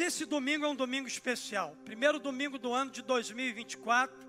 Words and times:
Esse 0.00 0.24
domingo 0.24 0.64
é 0.64 0.68
um 0.68 0.74
domingo 0.74 1.06
especial. 1.06 1.76
Primeiro 1.84 2.18
domingo 2.18 2.58
do 2.58 2.72
ano 2.72 2.90
de 2.90 3.02
2024. 3.02 4.26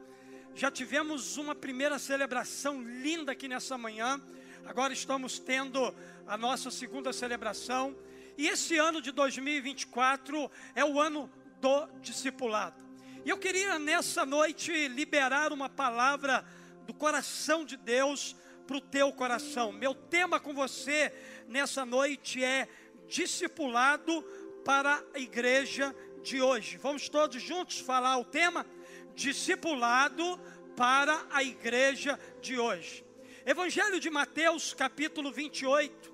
Já 0.54 0.70
tivemos 0.70 1.38
uma 1.38 1.56
primeira 1.56 1.98
celebração 1.98 2.82
linda 2.82 3.32
aqui 3.32 3.48
nessa 3.48 3.78
manhã. 3.78 4.22
Agora 4.66 4.92
estamos 4.92 5.40
tendo 5.40 5.96
a 6.28 6.38
nossa 6.38 6.70
segunda 6.70 7.14
celebração. 7.14 7.96
E 8.38 8.48
esse 8.48 8.78
ano 8.78 9.02
de 9.02 9.12
2024 9.12 10.52
é 10.76 10.84
o 10.84 11.00
ano 11.00 11.32
do 11.62 11.88
discipulado. 12.02 12.84
E 13.24 13.30
eu 13.30 13.38
queria 13.38 13.80
nessa 13.80 14.26
noite 14.26 14.90
liberar 14.90 15.54
uma 15.54 15.70
palavra 15.70 16.46
do 16.86 16.94
coração 16.94 17.64
de 17.64 17.78
Deus 17.78 18.36
para 18.68 18.78
o 18.78 18.82
teu 18.82 19.14
coração. 19.14 19.72
Meu 19.72 19.96
tema 19.96 20.40
com 20.42 20.54
você 20.54 21.14
nessa 21.48 21.86
noite 21.86 22.44
é 22.44 22.68
discipulado 23.08 24.26
para 24.64 25.04
a 25.14 25.20
igreja 25.20 25.94
de 26.22 26.42
hoje. 26.42 26.78
Vamos 26.78 27.10
todos 27.10 27.42
juntos 27.42 27.80
falar 27.80 28.18
o 28.18 28.26
tema 28.26 28.66
discipulado 29.14 30.40
para 30.76 31.26
a 31.30 31.44
igreja 31.44 32.20
de 32.42 32.58
hoje. 32.58 33.04
Evangelho 33.46 34.00
de 34.00 34.10
Mateus, 34.10 34.74
capítulo 34.74 35.32
28, 35.32 36.14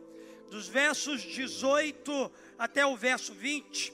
dos 0.49 0.67
versos 0.67 1.21
18 1.21 2.31
até 2.57 2.85
o 2.85 2.97
verso 2.97 3.33
20. 3.33 3.93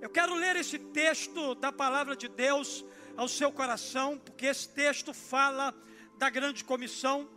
Eu 0.00 0.08
quero 0.08 0.34
ler 0.34 0.56
esse 0.56 0.78
texto 0.78 1.54
da 1.54 1.70
palavra 1.70 2.16
de 2.16 2.26
Deus 2.26 2.82
ao 3.18 3.28
seu 3.28 3.52
coração, 3.52 4.16
porque 4.16 4.46
esse 4.46 4.68
texto 4.70 5.12
fala 5.12 5.74
da 6.16 6.30
grande 6.30 6.64
comissão, 6.64 7.28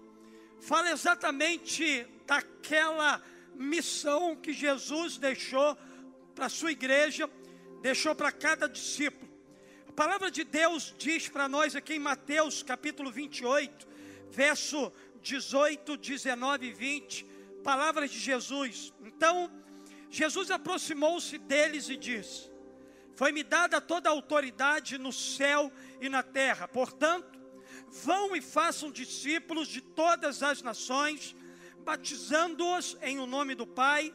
fala 0.61 0.91
exatamente 0.91 2.07
daquela 2.25 3.21
missão 3.53 4.33
que 4.35 4.53
Jesus 4.53 5.17
deixou 5.17 5.77
para 6.33 6.47
a 6.47 6.49
sua 6.49 6.71
igreja, 6.71 7.29
deixou 7.81 8.15
para 8.15 8.31
cada 8.31 8.67
discípulo. 8.67 9.31
A 9.87 9.91
palavra 9.91 10.31
de 10.31 10.43
Deus 10.43 10.93
diz 10.97 11.29
para 11.29 11.47
nós 11.47 11.75
aqui 11.75 11.93
em 11.93 11.99
Mateus 11.99 12.63
capítulo 12.63 13.11
28, 13.11 13.87
verso 14.29 14.91
18, 15.21 15.97
19 15.97 16.67
e 16.67 16.73
20, 16.73 17.25
palavras 17.63 18.09
de 18.09 18.19
Jesus. 18.19 18.93
Então, 19.03 19.51
Jesus 20.09 20.49
aproximou-se 20.49 21.37
deles 21.37 21.89
e 21.89 21.95
disse: 21.95 22.53
foi-me 23.15 23.43
dada 23.43 23.79
toda 23.79 24.09
a 24.09 24.11
autoridade 24.11 24.97
no 24.97 25.13
céu 25.13 25.71
e 26.01 26.09
na 26.09 26.23
terra. 26.23 26.67
Portanto, 26.67 27.39
vão 27.87 28.35
e 28.35 28.41
façam 28.41 28.91
discípulos 28.91 29.67
de 29.67 29.81
todas 29.81 30.41
as 30.41 30.61
nações, 30.61 31.35
batizando-os 31.79 32.97
em 33.01 33.19
o 33.19 33.27
nome 33.27 33.53
do 33.53 33.67
Pai 33.67 34.13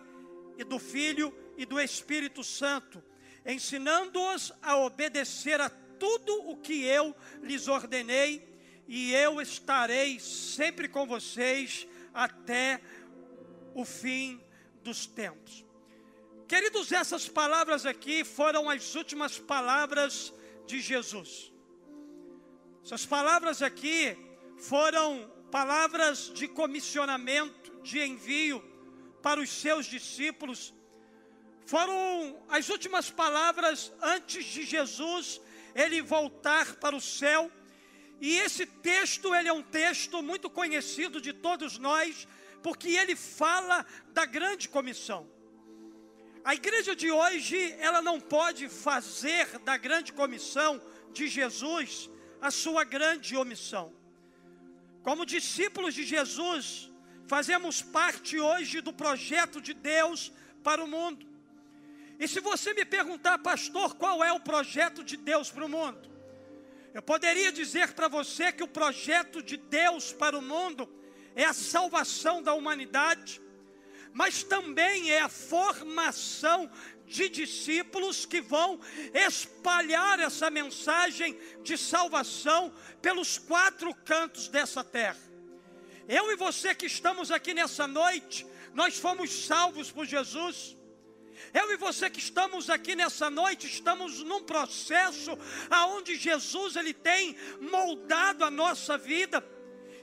e 0.56 0.64
do 0.64 0.78
Filho 0.78 1.32
e 1.32 1.47
do 1.64 1.80
Espírito 1.80 2.44
Santo, 2.44 3.02
ensinando-os 3.44 4.52
a 4.62 4.76
obedecer 4.76 5.60
a 5.60 5.68
tudo 5.68 6.48
o 6.48 6.56
que 6.56 6.84
eu 6.84 7.14
lhes 7.42 7.68
ordenei, 7.68 8.46
e 8.86 9.12
eu 9.12 9.40
estarei 9.40 10.18
sempre 10.18 10.88
com 10.88 11.06
vocês 11.06 11.86
até 12.14 12.80
o 13.74 13.84
fim 13.84 14.40
dos 14.82 15.06
tempos. 15.06 15.64
Queridos, 16.46 16.90
essas 16.92 17.28
palavras 17.28 17.84
aqui 17.84 18.24
foram 18.24 18.70
as 18.70 18.94
últimas 18.94 19.38
palavras 19.38 20.32
de 20.66 20.80
Jesus. 20.80 21.52
Essas 22.82 23.04
palavras 23.04 23.60
aqui 23.60 24.16
foram 24.56 25.30
palavras 25.50 26.32
de 26.32 26.48
comissionamento, 26.48 27.82
de 27.82 28.00
envio 28.00 28.64
para 29.22 29.40
os 29.40 29.50
seus 29.50 29.84
discípulos. 29.84 30.72
Foram 31.68 32.00
as 32.48 32.70
últimas 32.70 33.10
palavras 33.10 33.92
antes 34.00 34.42
de 34.46 34.64
Jesus 34.64 35.38
ele 35.74 36.00
voltar 36.00 36.76
para 36.76 36.96
o 36.96 37.00
céu. 37.00 37.52
E 38.22 38.38
esse 38.38 38.64
texto, 38.64 39.34
ele 39.34 39.50
é 39.50 39.52
um 39.52 39.62
texto 39.62 40.22
muito 40.22 40.48
conhecido 40.48 41.20
de 41.20 41.34
todos 41.34 41.76
nós, 41.76 42.26
porque 42.62 42.88
ele 43.00 43.14
fala 43.14 43.84
da 44.14 44.24
grande 44.24 44.66
comissão. 44.66 45.28
A 46.42 46.54
igreja 46.54 46.96
de 46.96 47.10
hoje, 47.10 47.76
ela 47.78 48.00
não 48.00 48.18
pode 48.18 48.66
fazer 48.70 49.58
da 49.58 49.76
grande 49.76 50.10
comissão 50.10 50.80
de 51.12 51.28
Jesus 51.28 52.08
a 52.40 52.50
sua 52.50 52.82
grande 52.82 53.36
omissão. 53.36 53.92
Como 55.02 55.26
discípulos 55.26 55.92
de 55.92 56.04
Jesus, 56.04 56.90
fazemos 57.26 57.82
parte 57.82 58.40
hoje 58.40 58.80
do 58.80 58.92
projeto 58.94 59.60
de 59.60 59.74
Deus 59.74 60.32
para 60.62 60.82
o 60.82 60.88
mundo. 60.88 61.28
E 62.18 62.26
se 62.26 62.40
você 62.40 62.74
me 62.74 62.84
perguntar, 62.84 63.38
pastor, 63.38 63.94
qual 63.94 64.24
é 64.24 64.32
o 64.32 64.40
projeto 64.40 65.04
de 65.04 65.16
Deus 65.16 65.50
para 65.50 65.64
o 65.64 65.68
mundo? 65.68 66.08
Eu 66.92 67.02
poderia 67.02 67.52
dizer 67.52 67.92
para 67.92 68.08
você 68.08 68.50
que 68.50 68.62
o 68.62 68.68
projeto 68.68 69.42
de 69.42 69.56
Deus 69.56 70.12
para 70.12 70.36
o 70.36 70.42
mundo 70.42 70.88
é 71.34 71.44
a 71.44 71.52
salvação 71.52 72.42
da 72.42 72.54
humanidade 72.54 73.40
mas 74.12 74.42
também 74.42 75.10
é 75.10 75.20
a 75.20 75.28
formação 75.28 76.70
de 77.06 77.28
discípulos 77.28 78.26
que 78.26 78.40
vão 78.40 78.80
espalhar 79.14 80.20
essa 80.20 80.50
mensagem 80.50 81.38
de 81.62 81.78
salvação 81.78 82.72
pelos 83.00 83.38
quatro 83.38 83.94
cantos 83.94 84.48
dessa 84.48 84.84
terra. 84.84 85.20
Eu 86.06 86.30
e 86.32 86.36
você 86.36 86.74
que 86.74 86.86
estamos 86.86 87.30
aqui 87.30 87.54
nessa 87.54 87.86
noite, 87.86 88.46
nós 88.74 88.98
fomos 88.98 89.46
salvos 89.46 89.90
por 89.90 90.06
Jesus. 90.06 90.76
Eu 91.52 91.72
e 91.72 91.76
você 91.76 92.10
que 92.10 92.18
estamos 92.18 92.68
aqui 92.68 92.94
nessa 92.94 93.30
noite, 93.30 93.66
estamos 93.66 94.22
num 94.22 94.42
processo 94.42 95.36
aonde 95.70 96.16
Jesus 96.16 96.76
ele 96.76 96.92
tem 96.92 97.36
moldado 97.60 98.44
a 98.44 98.50
nossa 98.50 98.98
vida. 98.98 99.44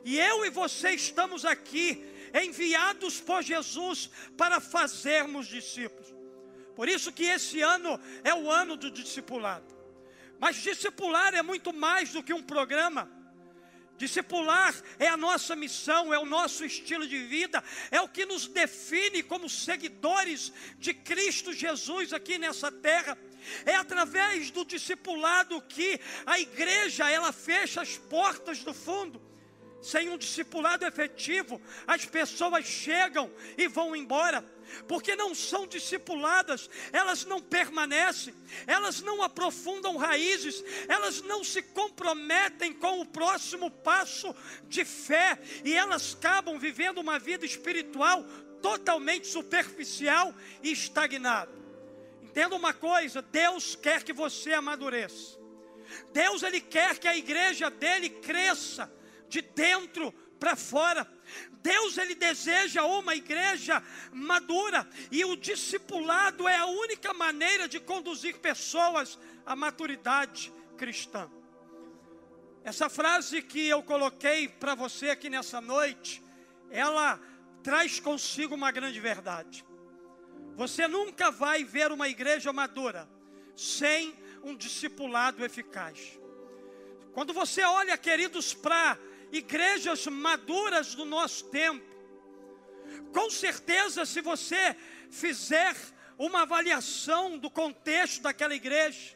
E 0.04 0.20
eu 0.20 0.46
e 0.46 0.50
você 0.50 0.92
estamos 0.92 1.46
aqui 1.46 2.06
enviados 2.34 3.20
por 3.20 3.42
Jesus 3.42 4.10
para 4.38 4.60
fazermos 4.60 5.48
discípulos. 5.48 6.14
Por 6.76 6.90
isso 6.90 7.12
que 7.12 7.24
esse 7.24 7.62
ano 7.62 8.00
é 8.24 8.34
o 8.34 8.52
ano 8.52 8.76
do 8.76 8.92
discipulado. 8.92 9.74
Mas 10.40 10.58
discipular 10.58 11.34
é 11.34 11.42
muito 11.42 11.72
mais 11.74 12.12
do 12.12 12.22
que 12.22 12.34
um 12.34 12.44
programa. 12.44 13.10
Discipular 13.98 14.76
é 15.00 15.08
a 15.08 15.16
nossa 15.16 15.56
missão, 15.56 16.14
é 16.14 16.20
o 16.20 16.26
nosso 16.26 16.66
estilo 16.66 17.08
de 17.08 17.18
vida, 17.20 17.64
é 17.90 18.02
o 18.02 18.10
que 18.10 18.26
nos 18.26 18.48
define 18.48 19.24
como 19.24 19.50
seguidores 19.50 20.52
de 20.78 20.94
Cristo 20.94 21.54
Jesus 21.54 22.12
aqui 22.12 22.38
nessa 22.38 22.72
terra. 22.72 23.18
É 23.66 23.76
através 23.76 24.52
do 24.52 24.66
discipulado 24.66 25.62
que 25.62 26.00
a 26.26 26.40
igreja 26.40 27.10
ela 27.10 27.32
fecha 27.32 27.82
as 27.82 27.98
portas 27.98 28.60
do 28.60 28.74
fundo 28.74 29.22
sem 29.86 30.10
um 30.10 30.18
discipulado 30.18 30.84
efetivo, 30.84 31.62
as 31.86 32.06
pessoas 32.06 32.66
chegam 32.66 33.32
e 33.56 33.68
vão 33.68 33.96
embora, 33.96 34.44
porque 34.88 35.16
não 35.16 35.36
são 35.36 35.68
discipuladas, 35.68 36.68
elas 36.92 37.24
não 37.24 37.40
permanecem, 37.40 38.34
elas 38.66 39.02
não 39.02 39.22
aprofundam 39.22 39.96
raízes, 39.96 40.64
elas 40.88 41.22
não 41.22 41.44
se 41.44 41.62
comprometem 41.62 42.74
com 42.74 43.00
o 43.00 43.06
próximo 43.06 43.70
passo 43.70 44.36
de 44.68 44.84
fé 44.84 45.40
e 45.64 45.74
elas 45.74 46.18
acabam 46.20 46.58
vivendo 46.58 46.98
uma 46.98 47.20
vida 47.20 47.46
espiritual 47.46 48.24
totalmente 48.64 49.28
superficial 49.28 50.34
e 50.64 50.72
estagnada. 50.72 51.52
Entenda 52.24 52.56
uma 52.56 52.74
coisa: 52.74 53.22
Deus 53.22 53.76
quer 53.76 54.04
que 54.04 54.12
você 54.12 54.52
amadureça. 54.52 55.38
Deus 56.12 56.42
ele 56.42 56.60
quer 56.60 56.98
que 56.98 57.08
a 57.08 57.16
igreja 57.16 57.70
dele 57.70 58.10
cresça 58.10 58.92
de 59.30 59.42
dentro 59.42 60.12
para 60.40 60.56
fora. 60.56 61.08
Deus 61.62 61.98
ele 61.98 62.14
deseja 62.14 62.84
uma 62.84 63.16
igreja 63.16 63.82
madura 64.12 64.88
e 65.12 65.26
o 65.26 65.36
discipulado 65.36 66.48
é 66.48 66.56
a 66.58 66.68
única 66.68 67.14
maneira 67.14 67.68
de 67.68 67.80
conduzir 67.80 68.38
pessoas 68.38 69.18
à 69.46 69.56
maturidade 69.56 70.54
cristã. 70.78 71.30
Essa 72.64 72.90
frase 72.90 73.42
que 73.42 73.68
eu 73.68 73.82
coloquei 73.84 74.48
para 74.48 74.76
você 74.76 75.10
aqui 75.10 75.30
nessa 75.30 75.62
noite, 75.62 76.24
ela 76.70 77.20
traz 77.64 78.00
consigo 78.00 78.56
uma 78.56 78.72
grande 78.72 79.00
verdade. 79.00 79.66
Você 80.56 80.88
nunca 80.88 81.32
vai 81.32 81.64
ver 81.64 81.92
uma 81.92 82.08
igreja 82.08 82.54
madura 82.54 83.10
sem 83.56 84.16
um 84.44 84.56
discipulado 84.56 85.44
eficaz. 85.44 86.20
Quando 87.14 87.34
você 87.34 87.64
olha, 87.64 87.98
queridos, 87.98 88.54
para 88.54 88.98
igrejas 89.38 90.06
maduras 90.08 90.96
do 90.96 91.06
nosso 91.06 91.46
tempo. 91.46 91.86
Com 93.12 93.30
certeza, 93.30 94.06
se 94.06 94.22
você 94.22 94.76
fizer 95.10 95.76
uma 96.18 96.44
avaliação 96.44 97.38
do 97.38 97.50
contexto 97.50 98.22
daquela 98.22 98.56
igreja, 98.56 99.16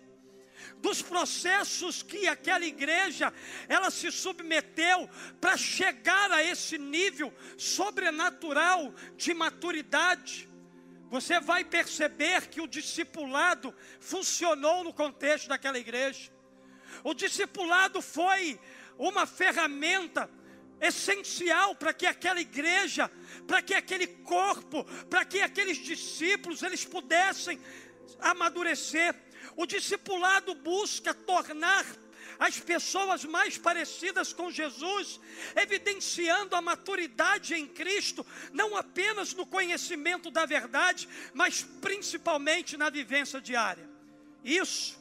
dos 0.78 1.02
processos 1.02 2.02
que 2.02 2.28
aquela 2.28 2.66
igreja 2.66 3.34
ela 3.68 3.90
se 3.90 4.12
submeteu 4.12 5.10
para 5.40 5.58
chegar 5.58 6.32
a 6.32 6.44
esse 6.44 6.78
nível 6.78 7.34
sobrenatural 7.58 8.94
de 9.16 9.34
maturidade, 9.34 10.50
você 11.10 11.40
vai 11.40 11.64
perceber 11.64 12.48
que 12.48 12.62
o 12.62 12.68
discipulado 12.68 13.74
funcionou 14.00 14.84
no 14.84 14.94
contexto 14.94 15.48
daquela 15.48 15.80
igreja. 15.80 16.32
O 17.04 17.14
discipulado 17.14 18.02
foi 18.02 18.60
uma 19.00 19.26
ferramenta 19.26 20.30
essencial 20.82 21.74
para 21.74 21.94
que 21.94 22.06
aquela 22.06 22.42
igreja, 22.42 23.10
para 23.48 23.62
que 23.62 23.74
aquele 23.74 24.08
corpo, 24.08 24.84
para 25.10 25.24
que 25.24 25.42
aqueles 25.42 25.78
discípulos 25.78 26.62
eles 26.62 26.86
pudessem 26.86 27.60
amadurecer. 28.20 29.16
O 29.56 29.66
discipulado 29.66 30.54
busca 30.54 31.14
tornar 31.14 31.86
as 32.38 32.60
pessoas 32.60 33.26
mais 33.26 33.58
parecidas 33.58 34.32
com 34.32 34.52
Jesus, 34.52 35.20
evidenciando 35.56 36.56
a 36.56 36.62
maturidade 36.62 37.54
em 37.56 37.68
Cristo, 37.68 38.26
não 38.54 38.78
apenas 38.78 39.34
no 39.34 39.46
conhecimento 39.46 40.32
da 40.32 40.46
verdade, 40.46 41.08
mas 41.34 41.62
principalmente 41.82 42.78
na 42.78 42.90
vivência 42.90 43.42
diária. 43.42 43.90
Isso 44.44 44.98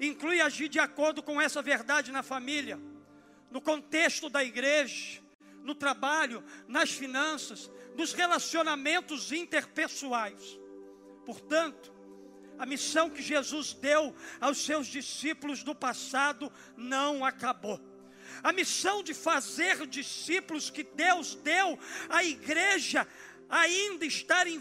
inclui 0.00 0.40
agir 0.40 0.68
de 0.68 0.78
acordo 0.78 1.22
com 1.22 1.40
essa 1.40 1.60
verdade 1.60 2.12
na 2.12 2.22
família, 2.22 2.78
no 3.56 3.62
contexto 3.62 4.28
da 4.28 4.44
igreja, 4.44 5.22
no 5.64 5.74
trabalho, 5.74 6.44
nas 6.68 6.90
finanças, 6.90 7.70
nos 7.96 8.12
relacionamentos 8.12 9.32
interpessoais. 9.32 10.60
Portanto, 11.24 11.90
a 12.58 12.66
missão 12.66 13.08
que 13.08 13.22
Jesus 13.22 13.72
deu 13.72 14.14
aos 14.38 14.58
seus 14.58 14.86
discípulos 14.86 15.62
do 15.62 15.74
passado 15.74 16.52
não 16.76 17.24
acabou. 17.24 17.80
A 18.42 18.52
missão 18.52 19.02
de 19.02 19.14
fazer 19.14 19.86
discípulos 19.86 20.68
que 20.68 20.82
Deus 20.82 21.34
deu 21.36 21.78
à 22.10 22.22
igreja 22.22 23.08
ainda 23.48 24.04
está 24.04 24.48
em 24.48 24.58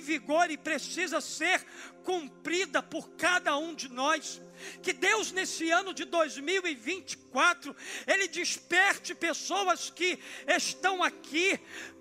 vigor 0.00 0.50
e 0.50 0.56
precisa 0.56 1.20
ser 1.20 1.64
cumprida 2.02 2.82
por 2.82 3.10
cada 3.10 3.56
um 3.56 3.74
de 3.74 3.88
nós. 3.88 4.40
Que 4.82 4.92
Deus, 4.92 5.30
nesse 5.30 5.70
ano 5.70 5.94
de 5.94 6.04
2024, 6.04 7.74
Ele 8.06 8.28
desperte 8.28 9.14
pessoas 9.14 9.90
que 9.90 10.18
estão 10.46 11.02
aqui 11.02 11.58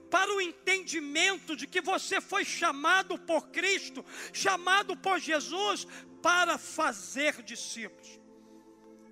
para 0.09 0.33
o 0.33 0.41
entendimento 0.41 1.55
de 1.55 1.67
que 1.67 1.81
você 1.81 2.21
foi 2.21 2.45
chamado 2.45 3.19
por 3.19 3.49
Cristo, 3.49 4.05
chamado 4.31 4.95
por 4.95 5.19
Jesus 5.19 5.85
para 6.21 6.57
fazer 6.57 7.41
discípulos. 7.43 8.19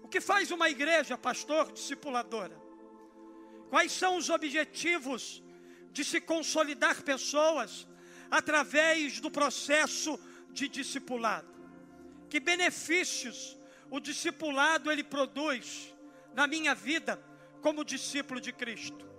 O 0.02 0.08
que 0.08 0.22
faz 0.22 0.52
uma 0.52 0.70
igreja, 0.70 1.18
pastor, 1.18 1.72
discipuladora? 1.72 2.58
Quais 3.70 3.92
são 3.92 4.18
os 4.18 4.30
objetivos 4.30 5.44
de 5.96 6.04
se 6.04 6.20
consolidar 6.20 7.02
pessoas 7.04 7.88
através 8.30 9.22
do 9.22 9.32
processo 9.32 10.20
de 10.52 10.68
discipulado? 10.68 11.48
Que 12.30 12.38
benefícios 12.38 13.56
o 13.90 14.02
discipulado 14.02 14.92
ele 14.92 15.06
produz 15.06 15.96
na 16.34 16.48
minha 16.48 16.76
vida 16.76 17.18
como 17.62 17.86
discípulo 17.86 18.42
de 18.42 18.52
Cristo? 18.52 19.10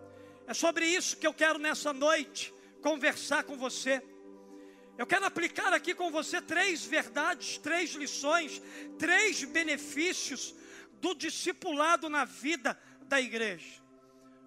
É 0.46 0.52
sobre 0.52 0.84
isso 0.86 1.16
que 1.16 1.26
eu 1.26 1.32
quero 1.32 1.58
nessa 1.58 1.94
noite 1.94 2.52
conversar 2.82 3.44
com 3.44 3.56
você. 3.56 4.02
Eu 4.98 5.06
quero 5.06 5.24
aplicar 5.24 5.72
aqui 5.72 5.94
com 5.94 6.10
você 6.10 6.42
três 6.42 6.84
verdades, 6.84 7.56
três 7.56 7.94
lições, 7.94 8.60
três 8.98 9.42
benefícios 9.44 10.54
do 11.00 11.14
discipulado 11.14 12.10
na 12.10 12.26
vida 12.26 12.78
da 13.04 13.18
igreja. 13.18 13.85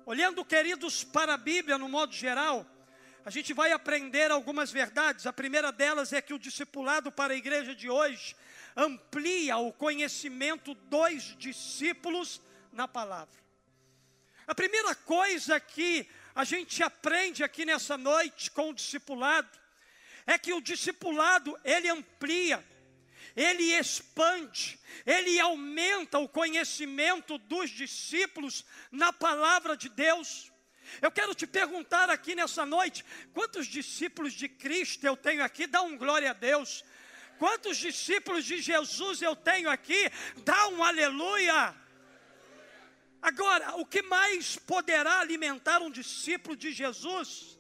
Olhando, 0.06 0.44
queridos, 0.44 1.04
para 1.04 1.34
a 1.34 1.38
Bíblia 1.38 1.78
no 1.78 1.88
modo 1.88 2.14
geral, 2.14 2.66
a 3.24 3.30
gente 3.30 3.54
vai 3.54 3.72
aprender 3.72 4.32
algumas 4.32 4.72
verdades. 4.72 5.28
A 5.28 5.34
primeira 5.34 5.72
delas 5.72 6.14
é 6.14 6.22
que 6.22 6.34
o 6.34 6.40
discipulado 6.40 7.12
para 7.12 7.34
a 7.34 7.38
igreja 7.38 7.76
de 7.76 7.90
hoje 7.90 8.36
amplia 8.76 9.58
o 9.58 9.72
conhecimento 9.72 10.74
dos 10.74 11.36
discípulos 11.38 12.42
na 12.72 12.88
palavra. 12.88 13.38
A 14.48 14.56
primeira 14.56 14.96
coisa 14.96 15.60
que 15.60 16.10
a 16.34 16.44
gente 16.44 16.82
aprende 16.82 17.44
aqui 17.44 17.66
nessa 17.66 17.98
noite 17.98 18.50
com 18.50 18.70
o 18.70 18.74
discipulado 18.74 19.50
é 20.26 20.38
que 20.38 20.54
o 20.54 20.62
discipulado 20.62 21.60
ele 21.64 21.90
amplia, 21.90 22.64
ele 23.36 23.74
expande, 23.74 24.80
ele 25.06 25.40
aumenta 25.40 26.20
o 26.20 26.28
conhecimento 26.28 27.38
dos 27.38 27.70
discípulos 27.70 28.66
na 28.92 29.14
palavra 29.14 29.76
de 29.76 29.90
Deus. 29.90 30.52
Eu 31.02 31.12
quero 31.12 31.36
te 31.36 31.46
perguntar 31.46 32.10
aqui 32.10 32.36
nessa 32.36 32.66
noite: 32.66 33.06
quantos 33.34 33.68
discípulos 33.68 34.34
de 34.34 34.50
Cristo 34.50 35.06
eu 35.06 35.16
tenho 35.16 35.44
aqui? 35.44 35.68
Dá 35.68 35.82
um 35.82 35.98
glória 35.98 36.32
a 36.32 36.34
Deus. 36.34 36.84
Quantos 37.38 37.78
discípulos 37.78 38.44
de 38.44 38.62
Jesus 38.62 39.22
eu 39.22 39.36
tenho 39.36 39.70
aqui? 39.70 40.12
Dá 40.44 40.68
um 40.70 40.84
aleluia. 40.84 41.76
Agora, 43.22 43.76
o 43.76 43.86
que 43.86 44.02
mais 44.02 44.58
poderá 44.58 45.20
alimentar 45.20 45.82
um 45.82 45.92
discípulo 45.92 46.56
de 46.56 46.72
Jesus 46.72 47.58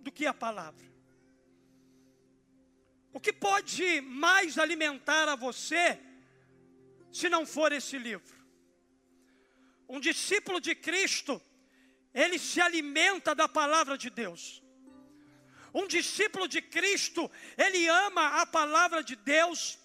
do 0.00 0.10
que 0.10 0.26
a 0.26 0.34
palavra? 0.34 0.91
O 3.12 3.20
que 3.20 3.32
pode 3.32 4.00
mais 4.00 4.58
alimentar 4.58 5.28
a 5.28 5.36
você 5.36 6.00
se 7.12 7.28
não 7.28 7.44
for 7.44 7.72
esse 7.72 7.98
livro? 7.98 8.34
Um 9.88 10.00
discípulo 10.00 10.60
de 10.60 10.74
Cristo, 10.74 11.40
ele 12.14 12.38
se 12.38 12.60
alimenta 12.60 13.34
da 13.34 13.46
palavra 13.46 13.98
de 13.98 14.08
Deus. 14.08 14.62
Um 15.74 15.86
discípulo 15.86 16.48
de 16.48 16.62
Cristo, 16.62 17.30
ele 17.56 17.86
ama 17.88 18.40
a 18.40 18.46
palavra 18.46 19.02
de 19.02 19.16
Deus 19.16 19.78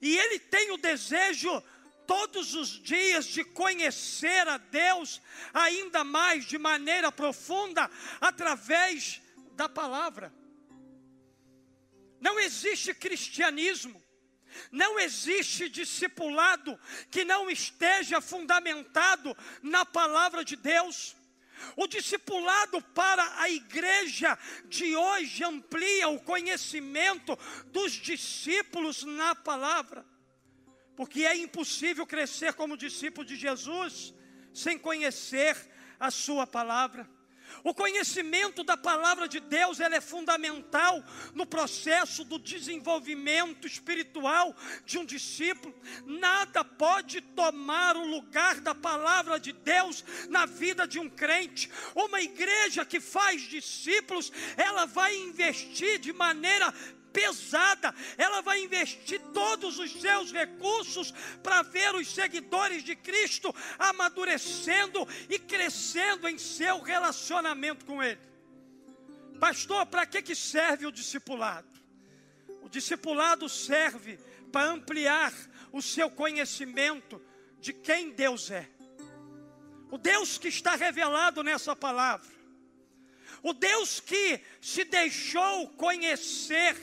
e 0.00 0.16
ele 0.16 0.38
tem 0.38 0.70
o 0.70 0.76
desejo 0.76 1.62
todos 2.06 2.54
os 2.54 2.68
dias 2.82 3.26
de 3.26 3.44
conhecer 3.44 4.48
a 4.48 4.56
Deus 4.56 5.20
ainda 5.52 6.04
mais 6.04 6.44
de 6.44 6.56
maneira 6.56 7.12
profunda 7.12 7.90
através 8.20 9.20
da 9.54 9.68
palavra. 9.68 10.32
Não 12.20 12.38
existe 12.38 12.94
cristianismo, 12.94 14.02
não 14.72 14.98
existe 14.98 15.68
discipulado 15.68 16.78
que 17.10 17.24
não 17.24 17.50
esteja 17.50 18.20
fundamentado 18.20 19.36
na 19.62 19.84
palavra 19.84 20.44
de 20.44 20.56
Deus. 20.56 21.16
O 21.76 21.86
discipulado 21.86 22.80
para 22.94 23.40
a 23.40 23.50
igreja 23.50 24.38
de 24.66 24.94
hoje 24.94 25.42
amplia 25.42 26.08
o 26.08 26.20
conhecimento 26.20 27.36
dos 27.66 27.92
discípulos 27.92 29.02
na 29.02 29.34
palavra 29.34 30.06
porque 30.98 31.24
é 31.24 31.36
impossível 31.36 32.04
crescer 32.04 32.54
como 32.54 32.76
discípulo 32.76 33.24
de 33.24 33.36
Jesus 33.36 34.12
sem 34.52 34.76
conhecer 34.76 35.56
a 36.00 36.10
sua 36.10 36.44
palavra. 36.44 37.08
O 37.64 37.74
conhecimento 37.74 38.62
da 38.62 38.76
palavra 38.76 39.28
de 39.28 39.40
Deus 39.40 39.80
é 39.80 40.00
fundamental 40.00 41.02
no 41.34 41.46
processo 41.46 42.24
do 42.24 42.38
desenvolvimento 42.38 43.66
espiritual 43.66 44.54
de 44.84 44.98
um 44.98 45.04
discípulo. 45.04 45.74
Nada 46.04 46.64
pode 46.64 47.20
tomar 47.20 47.96
o 47.96 48.06
lugar 48.06 48.60
da 48.60 48.74
palavra 48.74 49.40
de 49.40 49.52
Deus 49.52 50.04
na 50.28 50.46
vida 50.46 50.86
de 50.86 50.98
um 50.98 51.08
crente. 51.08 51.70
Uma 51.94 52.20
igreja 52.20 52.84
que 52.84 53.00
faz 53.00 53.42
discípulos, 53.42 54.32
ela 54.56 54.86
vai 54.86 55.16
investir 55.16 55.98
de 55.98 56.12
maneira 56.12 56.72
pesada, 57.12 57.94
ela 58.16 58.40
vai 58.40 58.62
investir 58.62 59.20
todos 59.32 59.78
os 59.78 59.92
seus 60.00 60.32
recursos 60.32 61.12
para 61.42 61.62
ver 61.62 61.94
os 61.94 62.08
seguidores 62.08 62.82
de 62.82 62.94
Cristo 62.94 63.54
amadurecendo 63.78 65.06
e 65.28 65.38
crescendo 65.38 66.28
em 66.28 66.38
seu 66.38 66.80
relacionamento 66.80 67.84
com 67.84 68.02
Ele. 68.02 68.20
Pastor, 69.38 69.86
para 69.86 70.04
que, 70.04 70.20
que 70.20 70.34
serve 70.34 70.86
o 70.86 70.92
discipulado? 70.92 71.68
O 72.62 72.68
discipulado 72.68 73.48
serve 73.48 74.18
para 74.50 74.68
ampliar 74.68 75.32
o 75.72 75.80
seu 75.80 76.10
conhecimento 76.10 77.22
de 77.60 77.72
quem 77.72 78.10
Deus 78.10 78.50
é. 78.50 78.68
O 79.90 79.96
Deus 79.96 80.38
que 80.38 80.48
está 80.48 80.74
revelado 80.74 81.42
nessa 81.42 81.74
palavra. 81.74 82.28
O 83.42 83.52
Deus 83.52 84.00
que 84.00 84.40
se 84.60 84.84
deixou 84.84 85.68
conhecer 85.70 86.76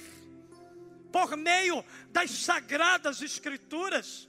por 1.16 1.38
meio 1.38 1.82
das 2.10 2.30
sagradas 2.30 3.22
escrituras. 3.22 4.28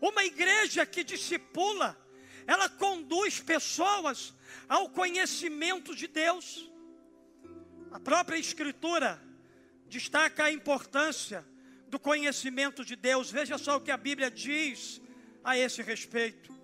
Uma 0.00 0.24
igreja 0.24 0.86
que 0.86 1.04
discipula, 1.04 1.94
ela 2.46 2.66
conduz 2.66 3.40
pessoas 3.40 4.32
ao 4.66 4.88
conhecimento 4.88 5.94
de 5.94 6.08
Deus. 6.08 6.66
A 7.92 8.00
própria 8.00 8.38
escritura 8.38 9.22
destaca 9.84 10.44
a 10.44 10.50
importância 10.50 11.44
do 11.88 11.98
conhecimento 11.98 12.86
de 12.86 12.96
Deus. 12.96 13.30
Veja 13.30 13.58
só 13.58 13.76
o 13.76 13.80
que 13.82 13.90
a 13.90 13.98
Bíblia 13.98 14.30
diz 14.30 15.02
a 15.44 15.58
esse 15.58 15.82
respeito. 15.82 16.58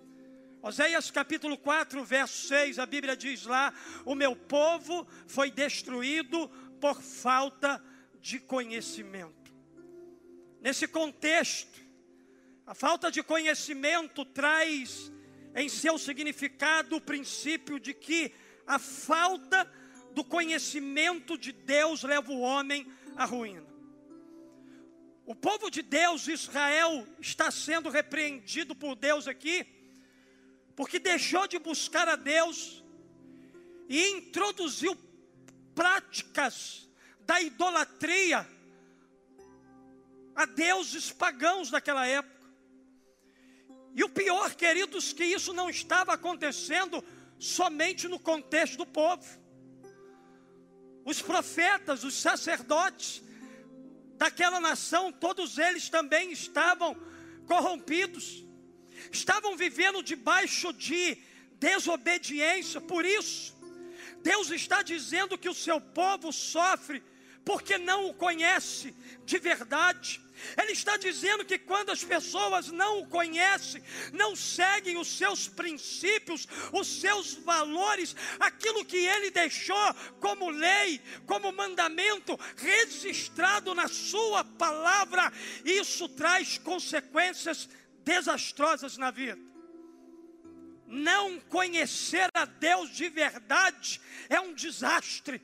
Oséias 0.59 1.11
capítulo 1.11 1.55
4, 1.55 2.03
verso 2.03 2.47
6, 2.47 2.79
a 2.79 2.85
Bíblia 2.87 3.15
diz 3.15 3.45
lá: 3.45 3.71
O 4.05 4.15
meu 4.15 4.35
povo 4.35 5.07
foi 5.27 5.51
destruído 5.51 6.49
por 6.81 6.99
falta 6.99 7.77
de 7.77 7.94
de 8.25 8.39
conhecimento. 8.39 9.53
Nesse 10.59 10.87
contexto, 10.87 11.79
a 12.65 12.73
falta 12.73 13.11
de 13.11 13.21
conhecimento 13.21 14.25
traz 14.25 15.11
em 15.55 15.69
seu 15.69 15.99
significado 15.99 16.95
o 16.95 17.01
princípio 17.01 17.79
de 17.79 17.93
que 17.93 18.33
a 18.65 18.79
falta 18.79 19.71
do 20.15 20.23
conhecimento 20.23 21.37
de 21.37 21.51
Deus 21.51 22.01
leva 22.01 22.31
o 22.31 22.39
homem 22.39 22.91
à 23.15 23.25
ruína. 23.25 23.67
O 25.23 25.35
povo 25.35 25.69
de 25.69 25.83
Deus, 25.83 26.27
Israel, 26.27 27.07
está 27.19 27.51
sendo 27.51 27.91
repreendido 27.91 28.73
por 28.73 28.95
Deus 28.95 29.27
aqui, 29.27 29.67
porque 30.75 30.97
deixou 30.97 31.47
de 31.47 31.59
buscar 31.59 32.09
a 32.09 32.15
Deus 32.15 32.83
e 33.87 34.17
introduziu 34.17 34.97
práticas 35.75 36.84
da 37.25 37.41
idolatria 37.41 38.47
a 40.35 40.45
deuses 40.45 41.11
pagãos 41.11 41.71
daquela 41.71 42.05
época. 42.05 42.35
E 43.93 44.03
o 44.03 44.09
pior, 44.09 44.53
queridos, 44.55 45.13
que 45.13 45.23
isso 45.23 45.53
não 45.53 45.69
estava 45.69 46.13
acontecendo 46.13 47.03
somente 47.39 48.07
no 48.07 48.19
contexto 48.19 48.77
do 48.77 48.85
povo. 48.85 49.25
Os 51.05 51.21
profetas, 51.21 52.03
os 52.03 52.15
sacerdotes 52.15 53.23
daquela 54.17 54.59
nação, 54.59 55.11
todos 55.11 55.57
eles 55.57 55.89
também 55.89 56.31
estavam 56.31 56.95
corrompidos, 57.47 58.43
estavam 59.11 59.55
vivendo 59.55 60.03
debaixo 60.03 60.73
de 60.73 61.17
desobediência, 61.53 62.81
por 62.81 63.05
isso, 63.05 63.55
Deus 64.21 64.49
está 64.49 64.81
dizendo 64.81 65.37
que 65.37 65.47
o 65.47 65.53
seu 65.53 65.79
povo 65.79 66.33
sofre 66.33 67.03
porque 67.45 67.77
não 67.77 68.09
o 68.09 68.13
conhece 68.13 68.93
de 69.23 69.37
verdade. 69.37 70.19
Ele 70.57 70.73
está 70.73 70.97
dizendo 70.97 71.45
que 71.45 71.57
quando 71.57 71.91
as 71.91 72.03
pessoas 72.03 72.67
não 72.67 72.99
o 72.99 73.07
conhecem, 73.07 73.81
não 74.11 74.35
seguem 74.35 74.97
os 74.97 75.07
seus 75.07 75.47
princípios, 75.47 76.47
os 76.73 76.99
seus 76.99 77.35
valores, 77.35 78.15
aquilo 78.39 78.83
que 78.83 78.97
ele 78.97 79.31
deixou 79.31 79.93
como 80.19 80.49
lei, 80.49 80.99
como 81.25 81.51
mandamento, 81.53 82.37
registrado 82.57 83.73
na 83.73 83.87
sua 83.87 84.43
palavra, 84.43 85.31
isso 85.63 86.09
traz 86.09 86.57
consequências 86.57 87.69
desastrosas 88.03 88.97
na 88.97 89.11
vida. 89.11 89.39
Não 90.87 91.39
conhecer 91.39 92.29
a 92.33 92.45
Deus 92.45 92.89
de 92.91 93.07
verdade 93.09 94.01
é 94.29 94.39
um 94.39 94.53
desastre. 94.53 95.41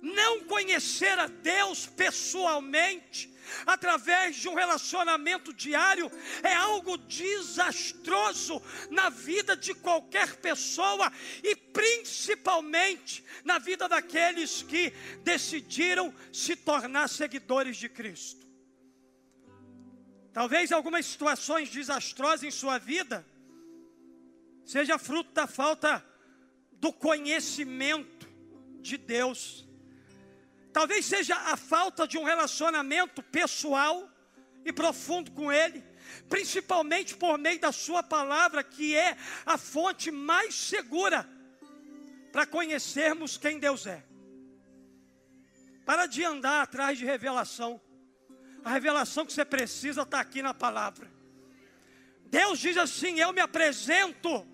Não 0.00 0.44
conhecer 0.44 1.18
a 1.18 1.26
Deus 1.26 1.86
pessoalmente 1.86 3.36
através 3.66 4.36
de 4.36 4.48
um 4.48 4.54
relacionamento 4.54 5.52
diário 5.52 6.10
é 6.42 6.54
algo 6.54 6.96
desastroso 6.96 8.62
na 8.90 9.08
vida 9.08 9.56
de 9.56 9.74
qualquer 9.74 10.36
pessoa 10.36 11.12
e 11.42 11.56
principalmente 11.56 13.24
na 13.44 13.58
vida 13.58 13.88
daqueles 13.88 14.62
que 14.62 14.90
decidiram 15.22 16.14
se 16.32 16.54
tornar 16.56 17.08
seguidores 17.08 17.76
de 17.76 17.88
Cristo. 17.88 18.46
Talvez 20.32 20.70
algumas 20.70 21.06
situações 21.06 21.68
desastrosas 21.70 22.44
em 22.44 22.50
sua 22.50 22.78
vida 22.78 23.26
seja 24.64 24.98
fruto 24.98 25.32
da 25.32 25.46
falta 25.46 26.04
do 26.72 26.92
conhecimento 26.92 28.28
de 28.80 28.96
Deus. 28.96 29.67
Talvez 30.72 31.06
seja 31.06 31.34
a 31.34 31.56
falta 31.56 32.06
de 32.06 32.18
um 32.18 32.24
relacionamento 32.24 33.22
pessoal 33.22 34.08
e 34.64 34.72
profundo 34.72 35.30
com 35.30 35.50
Ele, 35.50 35.82
principalmente 36.28 37.16
por 37.16 37.38
meio 37.38 37.58
da 37.58 37.72
Sua 37.72 38.02
palavra, 38.02 38.62
que 38.62 38.94
é 38.94 39.16
a 39.46 39.56
fonte 39.56 40.10
mais 40.10 40.54
segura 40.54 41.28
para 42.32 42.46
conhecermos 42.46 43.36
quem 43.36 43.58
Deus 43.58 43.86
é. 43.86 44.04
Para 45.84 46.06
de 46.06 46.22
andar 46.22 46.62
atrás 46.62 46.98
de 46.98 47.04
revelação. 47.04 47.80
A 48.62 48.70
revelação 48.70 49.24
que 49.24 49.32
você 49.32 49.44
precisa 49.44 50.02
está 50.02 50.20
aqui 50.20 50.42
na 50.42 50.52
palavra. 50.52 51.10
Deus 52.26 52.58
diz 52.58 52.76
assim: 52.76 53.18
Eu 53.18 53.32
me 53.32 53.40
apresento 53.40 54.46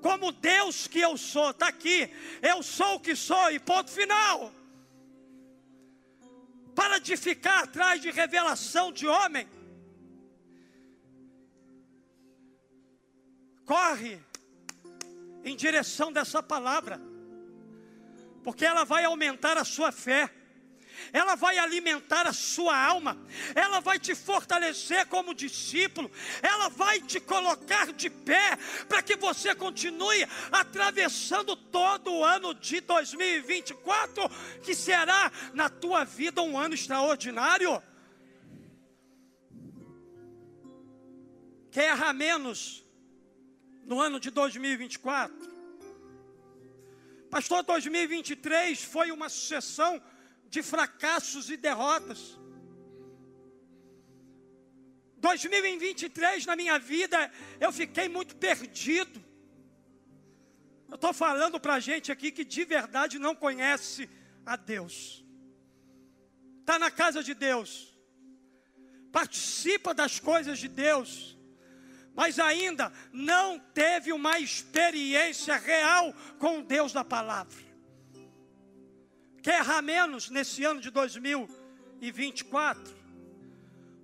como 0.00 0.30
Deus 0.30 0.86
que 0.86 1.00
eu 1.00 1.16
sou, 1.16 1.50
está 1.50 1.68
aqui. 1.68 2.08
Eu 2.40 2.62
sou 2.62 2.94
o 2.94 3.00
que 3.00 3.16
sou, 3.16 3.50
e 3.50 3.58
ponto 3.58 3.90
final. 3.90 4.52
Para 6.78 7.00
de 7.00 7.16
ficar 7.16 7.64
atrás 7.64 8.00
de 8.00 8.08
revelação 8.08 8.92
de 8.92 9.04
homem. 9.04 9.48
Corre 13.64 14.24
em 15.42 15.56
direção 15.56 16.12
dessa 16.12 16.40
palavra, 16.40 17.00
porque 18.44 18.64
ela 18.64 18.84
vai 18.84 19.04
aumentar 19.04 19.58
a 19.58 19.64
sua 19.64 19.90
fé 19.90 20.32
ela 21.12 21.34
vai 21.34 21.58
alimentar 21.58 22.26
a 22.26 22.32
sua 22.32 22.76
alma, 22.76 23.16
ela 23.54 23.80
vai 23.80 23.98
te 23.98 24.14
fortalecer 24.14 25.06
como 25.06 25.34
discípulo, 25.34 26.10
ela 26.42 26.68
vai 26.68 27.00
te 27.00 27.20
colocar 27.20 27.92
de 27.92 28.10
pé 28.10 28.56
para 28.88 29.02
que 29.02 29.16
você 29.16 29.54
continue 29.54 30.26
atravessando 30.50 31.56
todo 31.56 32.12
o 32.12 32.24
ano 32.24 32.54
de 32.54 32.80
2024, 32.80 34.28
que 34.62 34.74
será 34.74 35.30
na 35.54 35.68
tua 35.68 36.04
vida 36.04 36.42
um 36.42 36.58
ano 36.58 36.74
extraordinário. 36.74 37.82
Quer 41.70 41.90
errar 41.90 42.12
menos 42.12 42.84
no 43.84 44.00
ano 44.00 44.18
de 44.18 44.30
2024? 44.30 45.48
Pastor, 47.30 47.62
2023 47.62 48.82
foi 48.84 49.10
uma 49.10 49.28
sucessão 49.28 50.00
de 50.48 50.62
fracassos 50.62 51.50
e 51.50 51.56
derrotas. 51.56 52.38
2023 55.18 56.46
na 56.46 56.56
minha 56.56 56.78
vida 56.78 57.30
eu 57.60 57.72
fiquei 57.72 58.08
muito 58.08 58.36
perdido. 58.36 59.24
Eu 60.88 60.94
estou 60.94 61.12
falando 61.12 61.60
para 61.60 61.80
gente 61.80 62.10
aqui 62.10 62.30
que 62.30 62.44
de 62.44 62.64
verdade 62.64 63.18
não 63.18 63.34
conhece 63.34 64.08
a 64.46 64.56
Deus. 64.56 65.24
Está 66.60 66.78
na 66.78 66.90
casa 66.90 67.22
de 67.22 67.34
Deus, 67.34 67.98
participa 69.10 69.92
das 69.92 70.20
coisas 70.20 70.58
de 70.58 70.68
Deus, 70.68 71.36
mas 72.14 72.38
ainda 72.38 72.92
não 73.12 73.58
teve 73.58 74.12
uma 74.12 74.38
experiência 74.38 75.56
real 75.56 76.12
com 76.38 76.58
o 76.58 76.62
Deus 76.62 76.92
da 76.92 77.04
palavra. 77.04 77.67
Errar 79.50 79.80
menos 79.80 80.28
nesse 80.28 80.64
ano 80.64 80.80
de 80.80 80.90
2024? 80.90 82.98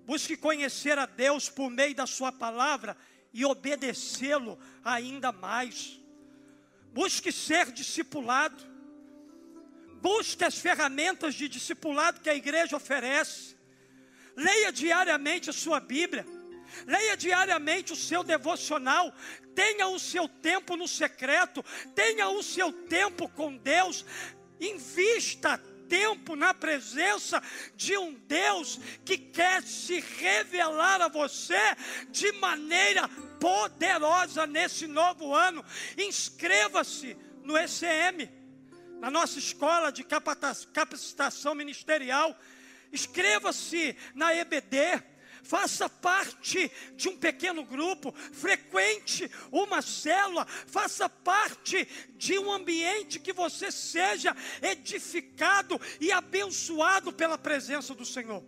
Busque 0.07 0.37
conhecer 0.37 0.99
a 0.99 1.07
Deus 1.07 1.51
por 1.51 1.71
meio 1.71 1.95
da 1.95 2.07
Sua 2.07 2.33
palavra 2.33 2.97
e 3.33 3.45
obedecê-lo 3.45 4.59
ainda 4.83 5.33
mais. 5.33 6.01
Busque 6.95 7.33
ser 7.33 7.73
discipulado. 7.73 8.65
Busque 10.01 10.45
as 10.45 10.59
ferramentas 10.59 11.35
de 11.35 11.49
discipulado 11.49 12.21
que 12.21 12.31
a 12.31 12.35
igreja 12.35 12.77
oferece. 12.77 13.57
Leia 14.37 14.73
diariamente 14.73 15.51
a 15.51 15.53
sua 15.53 15.81
Bíblia. 15.81 16.25
Leia 16.87 17.17
diariamente 17.17 17.93
o 17.93 17.97
seu 17.97 18.23
devocional. 18.23 19.13
Tenha 19.55 19.89
o 19.89 19.99
seu 19.99 20.29
tempo 20.29 20.77
no 20.77 20.87
secreto. 20.87 21.65
Tenha 21.95 22.29
o 22.29 22.43
seu 22.43 22.73
tempo 22.73 23.29
com 23.29 23.57
Deus. 23.57 24.05
Invista 24.61 25.59
tempo 25.89 26.35
na 26.35 26.55
presença 26.55 27.43
de 27.77 27.97
um 27.97 28.15
Deus 28.15 28.81
que 29.05 29.17
quer 29.17 29.63
se 29.63 30.01
revelar 30.01 31.01
a 31.01 31.09
você 31.09 31.77
de 32.11 32.33
maneira 32.33 33.09
poderosa 33.39 34.47
nesse 34.47 34.87
novo 34.87 35.35
ano. 35.35 35.65
Inscreva-se 35.97 37.17
no 37.43 37.57
ECM, 37.57 38.31
na 39.01 39.11
nossa 39.11 39.39
escola 39.39 39.93
de 39.93 40.03
capacitação 40.03 41.55
ministerial. 41.55 42.37
Inscreva-se 42.93 43.97
na 44.15 44.35
EBD 44.35 45.03
faça 45.45 45.89
parte 45.89 46.73
de 46.97 47.09
um 47.09 47.17
pequeno 47.17 47.65
grupo, 47.65 48.13
frequente 48.33 49.31
uma 49.53 49.83
célula, 49.83 50.47
faça 50.47 51.09
parte 51.09 51.87
de 52.17 52.39
um 52.39 52.51
ambiente 52.51 53.21
que 53.21 53.33
você 53.33 53.71
seja 53.71 54.35
edificado 54.63 55.81
e 56.01 56.11
abençoado 56.11 57.13
pela 57.13 57.39
presença 57.39 57.95
do 57.95 58.05
Senhor. 58.05 58.43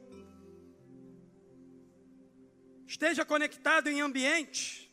Esteja 2.87 3.25
conectado 3.25 3.89
em 3.89 4.01
ambiente 4.01 4.87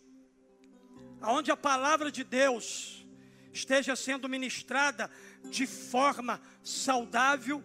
onde 1.21 1.51
a 1.51 1.57
palavra 1.57 2.11
de 2.11 2.23
Deus 2.23 3.05
esteja 3.53 3.95
sendo 3.95 4.27
ministrada 4.27 5.09
de 5.45 5.65
forma 5.65 6.41
saudável, 6.61 7.63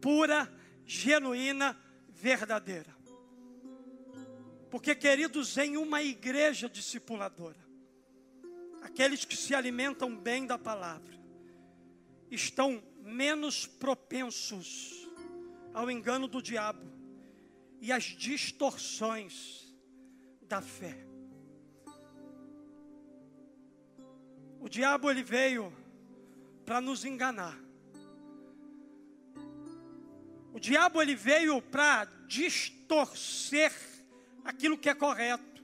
pura 0.00 0.52
genuína, 0.84 1.78
verdadeira. 2.08 2.97
Porque, 4.70 4.94
queridos, 4.94 5.56
em 5.56 5.76
uma 5.76 6.02
igreja 6.02 6.68
discipuladora, 6.68 7.58
aqueles 8.82 9.24
que 9.24 9.36
se 9.36 9.54
alimentam 9.54 10.14
bem 10.14 10.46
da 10.46 10.58
palavra 10.58 11.16
estão 12.30 12.82
menos 13.02 13.66
propensos 13.66 15.08
ao 15.72 15.90
engano 15.90 16.28
do 16.28 16.42
diabo 16.42 16.84
e 17.80 17.90
às 17.92 18.04
distorções 18.04 19.74
da 20.42 20.60
fé. 20.60 21.06
O 24.60 24.68
diabo 24.68 25.10
ele 25.10 25.22
veio 25.22 25.72
para 26.66 26.80
nos 26.80 27.04
enganar. 27.04 27.58
O 30.52 30.60
diabo 30.60 31.00
ele 31.00 31.14
veio 31.14 31.62
para 31.62 32.04
distorcer 32.26 33.72
aquilo 34.48 34.78
que 34.78 34.88
é 34.88 34.94
correto. 34.94 35.62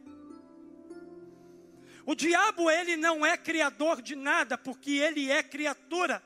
O 2.05 2.15
diabo 2.15 2.71
ele 2.71 2.97
não 2.97 3.25
é 3.25 3.35
criador 3.35 4.03
de 4.03 4.15
nada, 4.15 4.59
porque 4.59 4.91
ele 4.91 5.31
é 5.31 5.43
criatura. 5.43 6.23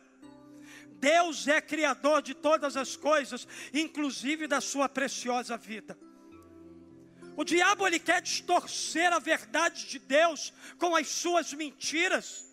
Deus 0.94 1.46
é 1.46 1.60
criador 1.60 2.20
de 2.20 2.34
todas 2.34 2.76
as 2.76 2.96
coisas, 2.96 3.46
inclusive 3.72 4.48
da 4.48 4.60
sua 4.60 4.88
preciosa 4.88 5.56
vida. 5.56 5.96
O 7.36 7.44
diabo 7.44 7.86
ele 7.86 8.00
quer 8.00 8.20
distorcer 8.20 9.12
a 9.12 9.20
verdade 9.20 9.86
de 9.86 10.00
Deus 10.00 10.52
com 10.78 10.96
as 10.96 11.06
suas 11.06 11.52
mentiras. 11.52 12.44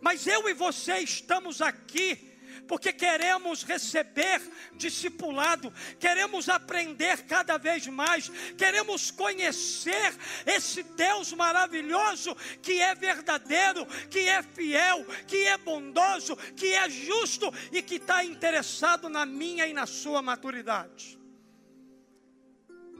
Mas 0.00 0.26
eu 0.26 0.48
e 0.48 0.54
você 0.54 0.98
estamos 0.98 1.62
aqui 1.62 2.33
porque 2.66 2.92
queremos 2.92 3.62
receber 3.62 4.40
discipulado, 4.74 5.72
queremos 5.98 6.48
aprender 6.48 7.24
cada 7.26 7.58
vez 7.58 7.86
mais, 7.86 8.28
queremos 8.56 9.10
conhecer 9.10 10.14
esse 10.46 10.82
Deus 10.82 11.32
maravilhoso 11.32 12.34
que 12.62 12.80
é 12.80 12.94
verdadeiro, 12.94 13.86
que 14.10 14.20
é 14.20 14.42
fiel, 14.42 15.04
que 15.26 15.46
é 15.46 15.56
bondoso, 15.58 16.36
que 16.56 16.74
é 16.74 16.88
justo 16.88 17.52
e 17.72 17.82
que 17.82 17.96
está 17.96 18.24
interessado 18.24 19.08
na 19.08 19.26
minha 19.26 19.66
e 19.66 19.72
na 19.72 19.86
sua 19.86 20.22
maturidade. 20.22 21.18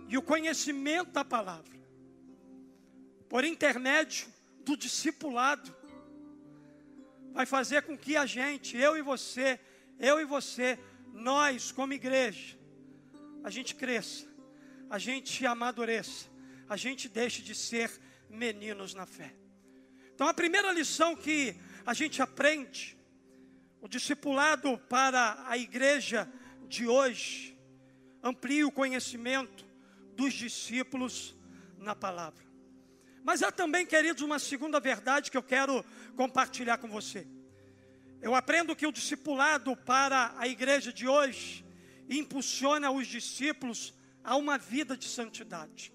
E 0.09 0.19
o 0.19 0.23
conhecimento 0.23 1.11
da 1.13 1.25
palavra, 1.25 1.75
por 3.29 3.45
intermédio 3.45 4.27
do 4.61 4.77
discipulado, 4.77 5.74
vai 7.35 7.45
fazer 7.45 7.83
com 7.83 7.99
que 7.99 8.17
a 8.17 8.25
gente, 8.25 8.77
eu 8.77 8.97
e 8.97 9.03
você, 9.03 9.59
eu 9.99 10.21
e 10.21 10.25
você, 10.25 10.79
nós 11.13 11.73
como 11.73 11.93
igreja, 11.93 12.57
a 13.43 13.51
gente 13.51 13.75
cresça, 13.75 14.25
a 14.89 14.99
gente 15.01 15.45
amadureça, 15.45 16.29
a 16.69 16.77
gente 16.77 17.09
deixe 17.09 17.43
de 17.43 17.53
ser 17.53 17.91
meninos 18.31 18.95
na 18.95 19.05
fé. 19.05 19.35
Então 20.15 20.29
a 20.29 20.33
primeira 20.33 20.71
lição 20.71 21.17
que 21.17 21.57
a 21.85 21.93
gente 21.93 22.23
aprende, 22.23 22.97
o 23.81 23.89
discipulado 23.89 24.79
para 24.89 25.45
a 25.49 25.59
igreja 25.59 26.31
de 26.69 26.87
hoje, 26.87 27.59
amplia 28.23 28.67
o 28.67 28.73
conhecimento 28.73 29.67
dos 30.15 30.33
discípulos 30.33 31.37
na 31.79 31.97
palavra. 31.97 32.45
Mas 33.25 33.43
há 33.43 33.51
também, 33.51 33.87
queridos, 33.87 34.23
uma 34.23 34.39
segunda 34.39 34.79
verdade 34.79 35.31
que 35.31 35.37
eu 35.37 35.43
quero 35.43 35.83
compartilhar 36.15 36.79
com 36.79 36.89
você. 36.89 37.27
Eu 38.23 38.35
aprendo 38.35 38.75
que 38.75 38.87
o 38.87 38.93
discipulado 38.93 39.77
para 39.77 40.35
a 40.39 40.49
igreja 40.49 40.93
de 40.93 41.07
hoje 41.07 41.65
impulsiona 42.09 42.91
os 42.91 43.07
discípulos 43.07 43.93
a 44.23 44.37
uma 44.37 44.57
vida 44.57 44.97
de 44.97 45.07
santidade. 45.07 45.93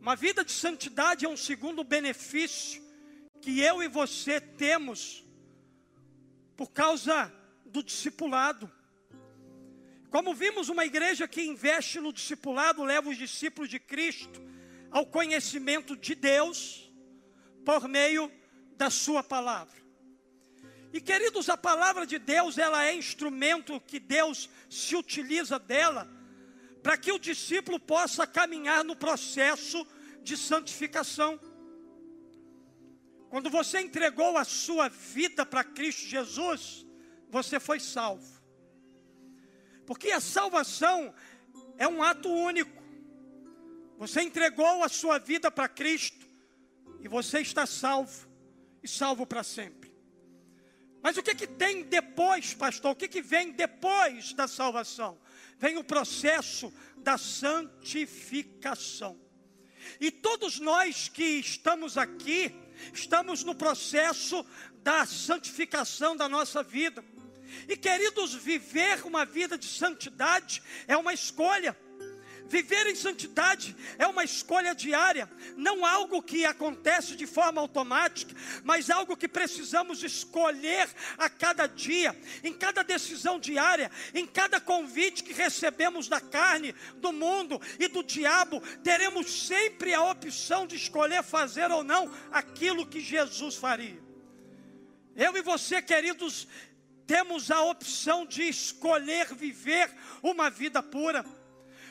Uma 0.00 0.16
vida 0.16 0.44
de 0.44 0.52
santidade 0.52 1.24
é 1.24 1.28
um 1.28 1.36
segundo 1.36 1.84
benefício 1.84 2.82
que 3.40 3.60
eu 3.60 3.82
e 3.82 3.88
você 3.88 4.40
temos 4.40 5.24
por 6.56 6.70
causa 6.70 7.32
do 7.64 7.82
discipulado. 7.82 8.70
Como 10.10 10.34
vimos, 10.34 10.68
uma 10.68 10.84
igreja 10.84 11.28
que 11.28 11.42
investe 11.42 12.00
no 12.00 12.12
discipulado 12.12 12.82
leva 12.82 13.10
os 13.10 13.16
discípulos 13.16 13.68
de 13.68 13.78
Cristo 13.78 14.40
ao 14.90 15.06
conhecimento 15.06 15.96
de 15.96 16.14
Deus 16.14 16.90
por 17.64 17.86
meio 17.86 18.32
da 18.78 18.88
sua 18.88 19.22
palavra. 19.22 19.76
E 20.92 21.00
queridos, 21.00 21.50
a 21.50 21.56
palavra 21.56 22.06
de 22.06 22.18
Deus, 22.18 22.56
ela 22.56 22.86
é 22.86 22.94
instrumento 22.94 23.78
que 23.80 23.98
Deus 23.98 24.48
se 24.70 24.96
utiliza 24.96 25.58
dela 25.58 26.08
para 26.82 26.96
que 26.96 27.12
o 27.12 27.18
discípulo 27.18 27.78
possa 27.78 28.26
caminhar 28.26 28.84
no 28.84 28.96
processo 28.96 29.86
de 30.22 30.36
santificação. 30.36 31.38
Quando 33.28 33.50
você 33.50 33.80
entregou 33.80 34.38
a 34.38 34.44
sua 34.44 34.88
vida 34.88 35.44
para 35.44 35.64
Cristo 35.64 36.06
Jesus, 36.06 36.86
você 37.28 37.60
foi 37.60 37.80
salvo. 37.80 38.40
Porque 39.84 40.12
a 40.12 40.20
salvação 40.20 41.12
é 41.76 41.86
um 41.86 42.02
ato 42.02 42.30
único. 42.30 42.82
Você 43.98 44.22
entregou 44.22 44.82
a 44.84 44.88
sua 44.88 45.18
vida 45.18 45.50
para 45.50 45.68
Cristo 45.68 46.24
e 47.00 47.08
você 47.08 47.40
está 47.40 47.66
salvo 47.66 48.27
salvo 48.88 49.26
para 49.26 49.42
sempre. 49.42 49.92
Mas 51.02 51.16
o 51.16 51.22
que 51.22 51.34
que 51.34 51.46
tem 51.46 51.84
depois, 51.84 52.54
pastor? 52.54 52.92
O 52.92 52.96
que 52.96 53.08
que 53.08 53.22
vem 53.22 53.52
depois 53.52 54.32
da 54.32 54.48
salvação? 54.48 55.18
Vem 55.58 55.76
o 55.76 55.84
processo 55.84 56.72
da 56.96 57.16
santificação. 57.16 59.18
E 60.00 60.10
todos 60.10 60.58
nós 60.58 61.08
que 61.08 61.24
estamos 61.24 61.96
aqui, 61.96 62.54
estamos 62.92 63.44
no 63.44 63.54
processo 63.54 64.44
da 64.82 65.06
santificação 65.06 66.16
da 66.16 66.28
nossa 66.28 66.62
vida. 66.62 67.04
E 67.68 67.76
queridos, 67.76 68.34
viver 68.34 69.06
uma 69.06 69.24
vida 69.24 69.56
de 69.56 69.66
santidade 69.66 70.62
é 70.86 70.96
uma 70.96 71.14
escolha. 71.14 71.76
Viver 72.48 72.86
em 72.86 72.94
santidade 72.94 73.76
é 73.98 74.06
uma 74.06 74.24
escolha 74.24 74.74
diária, 74.74 75.30
não 75.54 75.84
algo 75.84 76.22
que 76.22 76.46
acontece 76.46 77.14
de 77.14 77.26
forma 77.26 77.60
automática, 77.60 78.34
mas 78.64 78.88
algo 78.88 79.16
que 79.16 79.28
precisamos 79.28 80.02
escolher 80.02 80.88
a 81.18 81.28
cada 81.28 81.66
dia, 81.66 82.18
em 82.42 82.54
cada 82.54 82.82
decisão 82.82 83.38
diária, 83.38 83.90
em 84.14 84.26
cada 84.26 84.58
convite 84.58 85.22
que 85.22 85.34
recebemos 85.34 86.08
da 86.08 86.20
carne, 86.20 86.74
do 86.96 87.12
mundo 87.12 87.60
e 87.78 87.86
do 87.86 88.02
diabo, 88.02 88.62
teremos 88.82 89.46
sempre 89.46 89.92
a 89.92 90.02
opção 90.02 90.66
de 90.66 90.76
escolher 90.76 91.22
fazer 91.22 91.70
ou 91.70 91.84
não 91.84 92.10
aquilo 92.32 92.86
que 92.86 93.00
Jesus 93.00 93.56
faria. 93.56 94.02
Eu 95.14 95.36
e 95.36 95.42
você, 95.42 95.82
queridos, 95.82 96.48
temos 97.06 97.50
a 97.50 97.62
opção 97.62 98.24
de 98.24 98.42
escolher 98.42 99.34
viver 99.34 99.90
uma 100.22 100.48
vida 100.48 100.82
pura. 100.82 101.24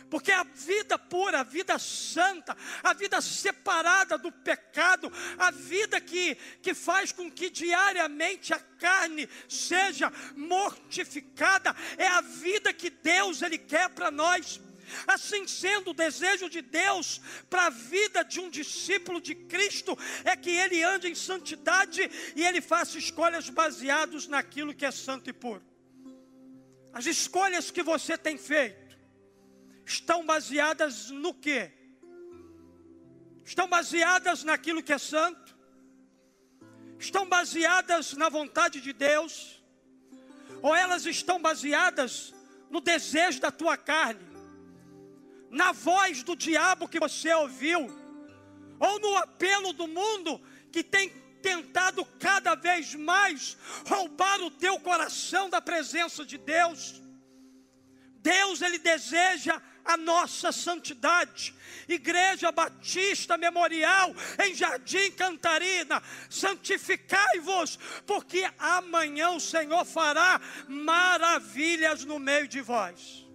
Porque 0.09 0.31
a 0.31 0.43
vida 0.43 0.97
pura, 0.97 1.41
a 1.41 1.43
vida 1.43 1.77
santa, 1.77 2.55
a 2.81 2.93
vida 2.93 3.19
separada 3.19 4.17
do 4.17 4.31
pecado, 4.31 5.11
a 5.37 5.51
vida 5.51 5.99
que, 5.99 6.35
que 6.61 6.73
faz 6.73 7.11
com 7.11 7.29
que 7.29 7.49
diariamente 7.49 8.53
a 8.53 8.59
carne 8.59 9.27
seja 9.49 10.11
mortificada, 10.35 11.75
é 11.97 12.07
a 12.07 12.21
vida 12.21 12.73
que 12.73 12.89
Deus 12.89 13.41
ele 13.41 13.57
quer 13.57 13.89
para 13.89 14.09
nós. 14.09 14.61
Assim 15.05 15.45
sendo, 15.45 15.91
o 15.91 15.93
desejo 15.93 16.49
de 16.49 16.61
Deus 16.61 17.19
para 17.49 17.65
a 17.65 17.69
vida 17.69 18.23
de 18.23 18.39
um 18.39 18.49
discípulo 18.49 19.19
de 19.19 19.35
Cristo 19.35 19.97
é 20.23 20.35
que 20.35 20.49
ele 20.49 20.81
ande 20.81 21.09
em 21.09 21.15
santidade 21.15 22.09
e 22.35 22.45
ele 22.45 22.61
faça 22.61 22.97
escolhas 22.97 23.49
baseadas 23.49 24.27
naquilo 24.27 24.73
que 24.73 24.85
é 24.85 24.91
santo 24.91 25.29
e 25.29 25.33
puro. 25.33 25.61
As 26.93 27.05
escolhas 27.05 27.69
que 27.69 27.83
você 27.83 28.17
tem 28.17 28.37
feito, 28.37 28.87
estão 29.88 30.26
baseadas 30.26 31.10
no 31.10 31.34
quê? 31.34 31.71
Estão 33.45 33.69
baseadas 33.69 34.43
naquilo 34.43 34.84
que 34.84 34.91
é 34.91 34.97
santo? 34.97 35.56
Estão 37.00 37.26
baseadas 37.26 38.12
na 38.13 38.28
vontade 38.28 38.82
de 38.82 38.91
Deus? 38.91 39.63
Ou 40.62 40.76
elas 40.76 41.06
estão 41.06 41.41
baseadas 41.41 42.34
no 42.69 42.82
desejo 42.82 43.39
da 43.39 43.50
tua 43.50 43.78
carne? 43.78 44.28
Na 45.50 45.71
voz 45.71 46.21
do 46.21 46.36
diabo 46.36 46.89
que 46.89 47.00
você 47.00 47.34
ouviu? 47.34 47.88
Ou 48.78 49.00
no 49.00 49.15
apelo 49.15 49.71
do 49.71 49.88
mundo 49.88 50.41
que 50.69 50.84
tem 50.84 51.10
tentado 51.41 52.04
cada 52.19 52.56
vez 52.56 52.93
mais 52.93 53.58
roubar 53.88 54.41
o 54.41 54.52
teu 54.52 54.78
coração 54.82 55.50
da 55.50 55.62
presença 55.62 56.26
de 56.26 56.38
Deus? 56.38 57.02
Deus 58.17 58.62
ele 58.62 58.78
deseja 58.78 59.62
a 59.88 59.97
nossa 59.97 60.52
santidade. 60.52 61.54
Igreja 61.88 62.52
Batista 62.52 63.38
Memorial 63.38 64.13
em 64.43 64.54
Jardim 64.54 65.12
Cantarina, 65.12 66.04
santificai-vos, 66.30 67.80
porque 68.06 68.47
amanhã 68.60 69.32
o 69.32 69.39
Senhor 69.39 69.86
fará 69.86 70.39
maravilhas 70.67 72.04
no 72.04 72.19
meio 72.19 72.47
de 72.47 72.62
vós. 72.62 73.26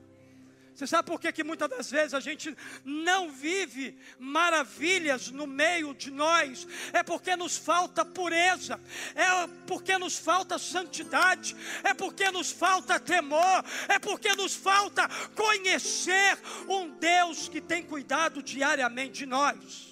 Você 0.83 0.88
sabe 0.88 1.07
por 1.07 1.21
que, 1.21 1.31
que 1.31 1.45
muitas 1.45 1.71
das 1.71 1.88
vezes 1.92 2.12
a 2.12 2.18
gente 2.18 2.57
não 2.85 3.31
vive 3.31 3.97
maravilhas 4.18 5.31
no 5.31 5.47
meio 5.47 5.95
de 5.95 6.11
nós? 6.11 6.66
É 6.92 7.05
porque 7.05 7.37
nos 7.37 7.57
falta 7.57 8.05
pureza, 8.05 8.81
é 9.14 9.47
porque 9.64 9.97
nos 9.97 10.18
falta 10.18 10.59
santidade, 10.59 11.55
é 11.85 11.95
porque 11.95 12.29
nos 12.33 12.51
falta 12.51 12.99
temor, 12.99 13.64
é 13.88 14.01
porque 14.01 14.35
nos 14.35 14.57
falta 14.57 15.09
conhecer 15.37 16.37
um 16.68 16.90
Deus 16.99 17.49
que 17.49 17.61
tem 17.61 17.85
cuidado 17.85 18.42
diariamente 18.42 19.18
de 19.18 19.27
nós. 19.27 19.88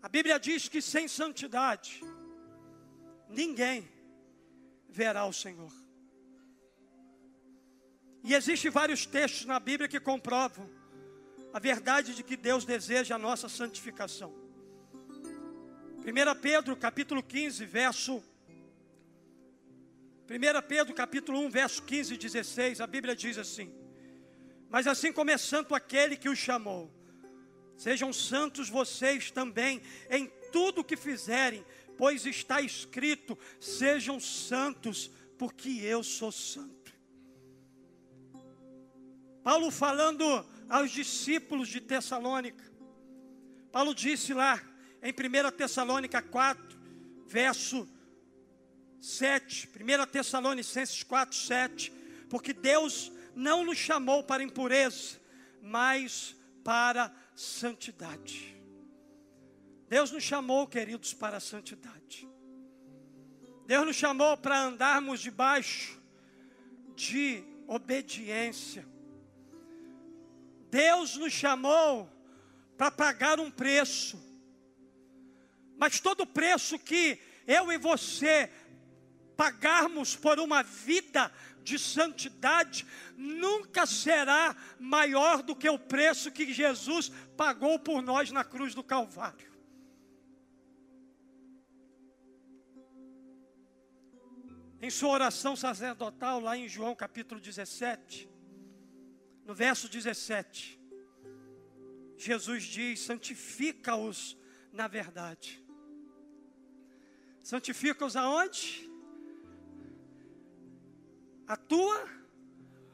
A 0.00 0.08
Bíblia 0.08 0.40
diz 0.40 0.70
que 0.70 0.80
sem 0.80 1.06
santidade, 1.06 2.00
ninguém 3.28 3.86
verá 4.88 5.26
o 5.26 5.34
Senhor. 5.34 5.85
E 8.26 8.34
existem 8.34 8.72
vários 8.72 9.06
textos 9.06 9.46
na 9.46 9.60
Bíblia 9.60 9.88
que 9.88 10.00
comprovam 10.00 10.68
a 11.52 11.60
verdade 11.60 12.12
de 12.12 12.24
que 12.24 12.36
Deus 12.36 12.64
deseja 12.64 13.14
a 13.14 13.18
nossa 13.18 13.48
santificação. 13.48 14.34
1 15.98 16.40
Pedro 16.40 16.76
capítulo 16.76 17.22
15, 17.22 17.64
verso 17.64 18.16
1 20.28 20.66
Pedro 20.66 20.92
capítulo 20.92 21.38
1, 21.38 21.50
verso 21.50 21.80
15 21.84 22.14
e 22.14 22.16
16, 22.16 22.80
a 22.80 22.86
Bíblia 22.88 23.14
diz 23.14 23.38
assim: 23.38 23.72
Mas 24.68 24.88
assim 24.88 25.12
como 25.12 25.30
é 25.30 25.38
santo 25.38 25.72
aquele 25.72 26.16
que 26.16 26.28
o 26.28 26.34
chamou, 26.34 26.90
sejam 27.76 28.12
santos 28.12 28.68
vocês 28.68 29.30
também 29.30 29.80
em 30.10 30.28
tudo 30.50 30.80
o 30.80 30.84
que 30.84 30.96
fizerem, 30.96 31.64
pois 31.96 32.26
está 32.26 32.60
escrito: 32.60 33.38
sejam 33.60 34.18
santos, 34.18 35.12
porque 35.38 35.68
eu 35.68 36.02
sou 36.02 36.32
santo. 36.32 36.75
Paulo 39.46 39.70
falando 39.70 40.44
aos 40.68 40.90
discípulos 40.90 41.68
de 41.68 41.80
Tessalônica, 41.80 42.64
Paulo 43.70 43.94
disse 43.94 44.34
lá 44.34 44.60
em 45.00 45.12
1 45.12 45.52
Tessalônica 45.52 46.20
4, 46.20 46.76
verso 47.28 47.88
7, 49.00 49.68
1 49.68 50.06
Tessalonicenses 50.10 51.04
4, 51.04 51.38
7, 51.38 51.92
porque 52.28 52.52
Deus 52.52 53.12
não 53.36 53.64
nos 53.64 53.78
chamou 53.78 54.24
para 54.24 54.42
impureza, 54.42 55.20
mas 55.62 56.34
para 56.64 57.14
santidade. 57.36 58.60
Deus 59.88 60.10
nos 60.10 60.24
chamou, 60.24 60.66
queridos, 60.66 61.14
para 61.14 61.36
a 61.36 61.40
santidade. 61.40 62.28
Deus 63.64 63.86
nos 63.86 63.94
chamou 63.94 64.36
para 64.36 64.60
andarmos 64.60 65.20
debaixo 65.20 66.02
de 66.96 67.44
obediência. 67.68 68.95
Deus 70.76 71.16
nos 71.16 71.32
chamou 71.32 72.06
para 72.76 72.90
pagar 72.90 73.40
um 73.40 73.50
preço. 73.50 74.22
Mas 75.78 76.00
todo 76.00 76.26
preço 76.26 76.78
que 76.78 77.18
eu 77.46 77.72
e 77.72 77.78
você 77.78 78.52
pagarmos 79.38 80.14
por 80.14 80.38
uma 80.38 80.62
vida 80.62 81.32
de 81.62 81.78
santidade 81.78 82.86
nunca 83.16 83.86
será 83.86 84.54
maior 84.78 85.42
do 85.42 85.56
que 85.56 85.66
o 85.66 85.78
preço 85.78 86.30
que 86.30 86.52
Jesus 86.52 87.10
pagou 87.38 87.78
por 87.78 88.02
nós 88.02 88.30
na 88.30 88.44
cruz 88.44 88.74
do 88.74 88.84
Calvário. 88.84 89.50
Em 94.82 94.90
sua 94.90 95.08
oração 95.08 95.56
sacerdotal, 95.56 96.38
lá 96.38 96.54
em 96.54 96.68
João 96.68 96.94
capítulo 96.94 97.40
17, 97.40 98.35
no 99.46 99.54
verso 99.54 99.88
17, 99.88 100.76
Jesus 102.16 102.64
diz: 102.64 102.98
santifica-os 103.00 104.36
na 104.72 104.88
verdade. 104.88 105.64
Santifica-os 107.44 108.16
aonde? 108.16 108.90
A 111.46 111.56
tua 111.56 112.08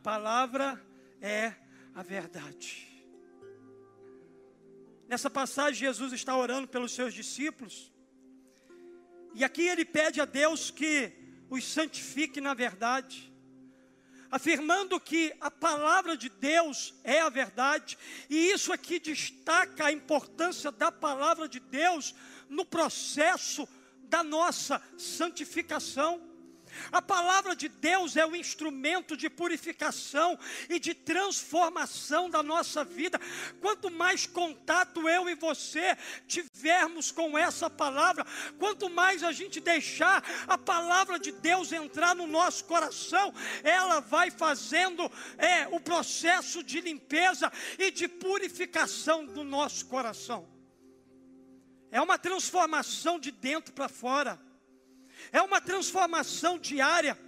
palavra 0.02 0.78
é 1.22 1.54
a 1.94 2.02
verdade. 2.02 2.86
Nessa 5.08 5.30
passagem, 5.30 5.80
Jesus 5.80 6.12
está 6.12 6.36
orando 6.36 6.68
pelos 6.68 6.92
seus 6.92 7.14
discípulos, 7.14 7.90
e 9.34 9.42
aqui 9.42 9.62
ele 9.62 9.86
pede 9.86 10.20
a 10.20 10.26
Deus 10.26 10.70
que 10.70 11.12
os 11.48 11.64
santifique 11.64 12.42
na 12.42 12.52
verdade 12.52 13.31
afirmando 14.32 14.98
que 14.98 15.30
a 15.42 15.50
palavra 15.50 16.16
de 16.16 16.30
Deus 16.30 16.94
é 17.04 17.20
a 17.20 17.28
verdade, 17.28 17.98
e 18.30 18.50
isso 18.50 18.72
aqui 18.72 18.98
destaca 18.98 19.84
a 19.84 19.92
importância 19.92 20.72
da 20.72 20.90
palavra 20.90 21.46
de 21.46 21.60
Deus 21.60 22.14
no 22.48 22.64
processo 22.64 23.68
da 24.04 24.24
nossa 24.24 24.82
santificação. 24.96 26.31
A 26.90 27.00
palavra 27.00 27.54
de 27.54 27.68
Deus 27.68 28.16
é 28.16 28.26
o 28.26 28.36
instrumento 28.36 29.16
de 29.16 29.28
purificação 29.28 30.38
e 30.68 30.78
de 30.78 30.94
transformação 30.94 32.30
da 32.30 32.42
nossa 32.42 32.84
vida. 32.84 33.20
Quanto 33.60 33.90
mais 33.90 34.26
contato 34.26 35.08
eu 35.08 35.28
e 35.28 35.34
você 35.34 35.96
tivermos 36.26 37.10
com 37.10 37.36
essa 37.36 37.68
palavra, 37.68 38.26
quanto 38.58 38.88
mais 38.88 39.22
a 39.22 39.32
gente 39.32 39.60
deixar 39.60 40.24
a 40.46 40.56
palavra 40.56 41.18
de 41.18 41.32
Deus 41.32 41.72
entrar 41.72 42.14
no 42.14 42.26
nosso 42.26 42.64
coração, 42.64 43.34
ela 43.62 44.00
vai 44.00 44.30
fazendo 44.30 45.10
é, 45.38 45.68
o 45.68 45.80
processo 45.80 46.62
de 46.62 46.80
limpeza 46.80 47.52
e 47.78 47.90
de 47.90 48.08
purificação 48.08 49.26
do 49.26 49.44
nosso 49.44 49.86
coração. 49.86 50.48
É 51.90 52.00
uma 52.00 52.18
transformação 52.18 53.18
de 53.18 53.30
dentro 53.30 53.72
para 53.72 53.88
fora 53.88 54.40
é 55.30 55.42
uma 55.42 55.60
transformação 55.60 56.58
diária. 56.58 57.18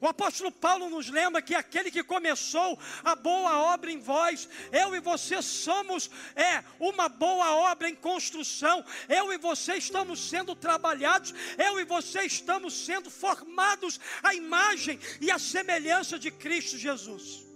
O 0.00 0.08
apóstolo 0.08 0.50
Paulo 0.50 0.88
nos 0.88 1.10
lembra 1.10 1.42
que 1.42 1.54
aquele 1.54 1.90
que 1.90 2.02
começou 2.02 2.78
a 3.04 3.14
boa 3.14 3.58
obra 3.58 3.92
em 3.92 3.98
vós, 3.98 4.48
eu 4.72 4.96
e 4.96 5.00
você 5.00 5.42
somos 5.42 6.10
é 6.34 6.64
uma 6.78 7.06
boa 7.06 7.54
obra 7.70 7.88
em 7.88 7.94
construção. 7.94 8.82
Eu 9.08 9.30
e 9.30 9.36
você 9.36 9.74
estamos 9.74 10.18
sendo 10.18 10.56
trabalhados, 10.56 11.34
eu 11.58 11.78
e 11.78 11.84
você 11.84 12.22
estamos 12.22 12.86
sendo 12.86 13.10
formados 13.10 14.00
à 14.22 14.34
imagem 14.34 14.98
e 15.20 15.30
à 15.30 15.38
semelhança 15.38 16.18
de 16.18 16.30
Cristo 16.30 16.78
Jesus. 16.78 17.46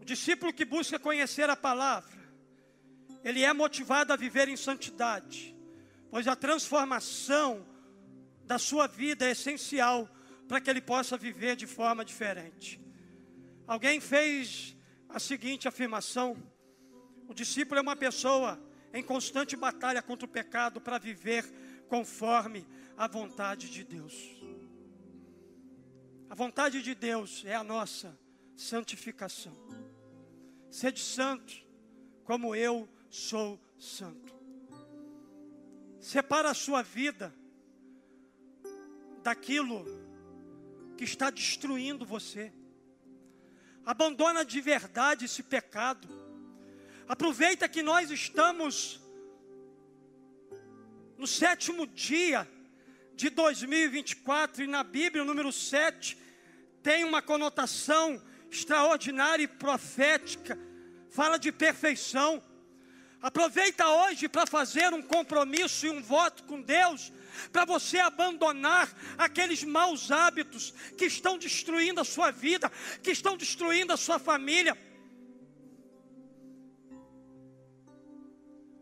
O 0.00 0.04
discípulo 0.04 0.52
que 0.52 0.64
busca 0.64 0.96
conhecer 0.96 1.50
a 1.50 1.56
palavra, 1.56 2.16
ele 3.24 3.42
é 3.42 3.52
motivado 3.52 4.12
a 4.12 4.16
viver 4.16 4.48
em 4.48 4.56
santidade 4.56 5.57
pois 6.10 6.26
a 6.26 6.36
transformação 6.36 7.66
da 8.44 8.58
sua 8.58 8.86
vida 8.86 9.26
é 9.26 9.32
essencial 9.32 10.08
para 10.46 10.60
que 10.60 10.70
ele 10.70 10.80
possa 10.80 11.16
viver 11.16 11.56
de 11.56 11.66
forma 11.66 12.04
diferente. 12.04 12.80
Alguém 13.66 14.00
fez 14.00 14.76
a 15.08 15.18
seguinte 15.18 15.68
afirmação: 15.68 16.36
o 17.28 17.34
discípulo 17.34 17.78
é 17.78 17.82
uma 17.82 17.96
pessoa 17.96 18.58
em 18.92 19.02
constante 19.02 19.54
batalha 19.54 20.02
contra 20.02 20.24
o 20.24 20.30
pecado 20.30 20.80
para 20.80 20.98
viver 20.98 21.44
conforme 21.88 22.66
a 22.96 23.06
vontade 23.06 23.70
de 23.70 23.84
Deus. 23.84 24.14
A 26.30 26.34
vontade 26.34 26.82
de 26.82 26.94
Deus 26.94 27.42
é 27.44 27.54
a 27.54 27.64
nossa 27.64 28.18
santificação. 28.56 29.56
Sede 30.70 31.00
santo, 31.00 31.54
como 32.24 32.54
eu 32.54 32.88
sou 33.08 33.58
santo. 33.78 34.27
Separa 36.00 36.50
a 36.50 36.54
sua 36.54 36.82
vida 36.82 37.34
daquilo 39.22 39.84
que 40.96 41.04
está 41.04 41.30
destruindo 41.30 42.04
você. 42.04 42.52
Abandona 43.84 44.44
de 44.44 44.60
verdade 44.60 45.24
esse 45.24 45.42
pecado. 45.42 46.08
Aproveita 47.06 47.68
que 47.68 47.82
nós 47.82 48.10
estamos 48.10 49.00
no 51.16 51.26
sétimo 51.26 51.86
dia 51.86 52.48
de 53.14 53.30
2024 53.30 54.62
e 54.62 54.66
na 54.66 54.84
Bíblia, 54.84 55.22
o 55.22 55.26
número 55.26 55.52
7 55.52 56.16
tem 56.82 57.02
uma 57.02 57.20
conotação 57.20 58.22
extraordinária 58.50 59.42
e 59.42 59.48
profética. 59.48 60.56
Fala 61.10 61.36
de 61.38 61.50
perfeição. 61.50 62.42
Aproveita 63.20 63.88
hoje 63.88 64.28
para 64.28 64.46
fazer 64.46 64.92
um 64.94 65.02
compromisso 65.02 65.86
e 65.86 65.90
um 65.90 66.00
voto 66.00 66.44
com 66.44 66.62
Deus, 66.62 67.12
para 67.52 67.64
você 67.64 67.98
abandonar 67.98 68.88
aqueles 69.16 69.64
maus 69.64 70.10
hábitos 70.10 70.72
que 70.96 71.06
estão 71.06 71.36
destruindo 71.36 72.00
a 72.00 72.04
sua 72.04 72.30
vida, 72.30 72.70
que 73.02 73.10
estão 73.10 73.36
destruindo 73.36 73.92
a 73.92 73.96
sua 73.96 74.20
família. 74.20 74.78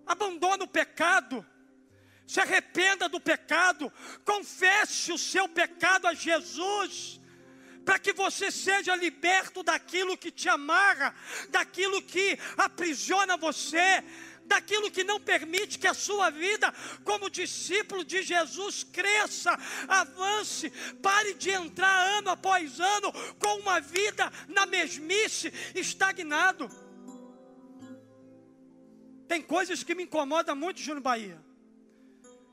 Abandone 0.07 0.65
o 0.65 0.69
pecado, 0.69 1.45
se 2.27 2.39
arrependa 2.39 3.09
do 3.09 3.21
pecado, 3.21 3.91
confesse 4.25 5.13
o 5.13 5.19
seu 5.19 5.49
pecado 5.49 6.07
a 6.07 6.15
Jesus 6.15 7.21
para 7.87 8.01
que 8.01 8.13
você 8.13 8.51
seja 8.51 8.97
liberto 8.97 9.63
daquilo 9.63 10.19
que 10.19 10.33
te 10.33 10.49
amarra, 10.49 11.15
daquilo 11.51 12.03
que 12.03 12.37
aprisiona 12.57 13.37
você, 13.37 14.03
daquilo 14.45 14.91
que 14.91 15.05
não 15.05 15.21
permite 15.21 15.79
que 15.79 15.87
a 15.87 15.95
sua 15.95 16.29
vida, 16.29 16.75
como 17.05 17.31
discípulo 17.31 18.05
de 18.05 18.25
Jesus, 18.25 18.83
cresça, 18.83 19.57
avance, 19.87 20.69
pare 21.01 21.35
de 21.35 21.51
entrar 21.51 22.19
ano 22.19 22.31
após 22.31 22.81
ano 22.81 23.13
com 23.39 23.61
uma 23.61 23.81
vida 23.81 24.33
na 24.49 24.67
mesmice, 24.67 25.53
estagnado. 25.73 26.69
Tem 29.29 29.41
coisas 29.41 29.85
que 29.85 29.95
me 29.95 30.03
incomodam 30.03 30.57
muito, 30.57 30.81
Júnior 30.81 31.03
Bahia. 31.03 31.41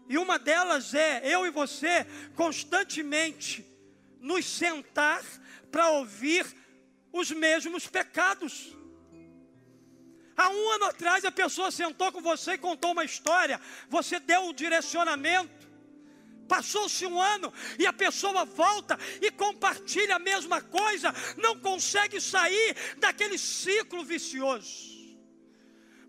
E 0.08 0.16
uma 0.16 0.38
delas 0.38 0.94
é 0.94 1.28
eu 1.28 1.44
e 1.48 1.50
você 1.50 2.06
constantemente 2.36 3.73
nos 4.24 4.46
sentar 4.46 5.22
para 5.70 5.90
ouvir 5.90 6.46
os 7.12 7.30
mesmos 7.30 7.86
pecados. 7.88 8.74
Há 10.36 10.50
um 10.50 10.72
ano 10.72 10.86
atrás 10.86 11.26
a 11.26 11.32
pessoa 11.32 11.70
sentou 11.70 12.10
com 12.12 12.22
você 12.22 12.54
e 12.54 12.58
contou 12.58 12.94
uma 12.94 13.04
história, 13.04 13.60
você 13.90 14.20
deu 14.20 14.48
o 14.48 14.54
direcionamento. 14.54 15.72
Passou-se 16.48 17.06
um 17.06 17.22
ano 17.22 17.54
e 17.78 17.86
a 17.86 17.94
pessoa 17.94 18.46
volta 18.46 18.98
e 19.22 19.30
compartilha 19.30 20.16
a 20.16 20.20
mesma 20.20 20.62
coisa, 20.62 21.14
não 21.38 21.60
consegue 21.60 22.20
sair 22.22 22.76
daquele 22.98 23.38
ciclo 23.38 24.04
vicioso. 24.04 24.94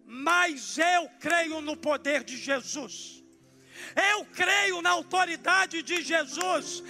Mas 0.06 0.78
eu 0.78 1.10
creio 1.18 1.60
no 1.60 1.76
poder 1.76 2.22
de 2.22 2.36
Jesus. 2.36 3.23
Eu 3.94 4.24
creio 4.26 4.80
na 4.80 4.90
autoridade 4.90 5.82
de 5.82 6.02
Jesus. 6.02 6.82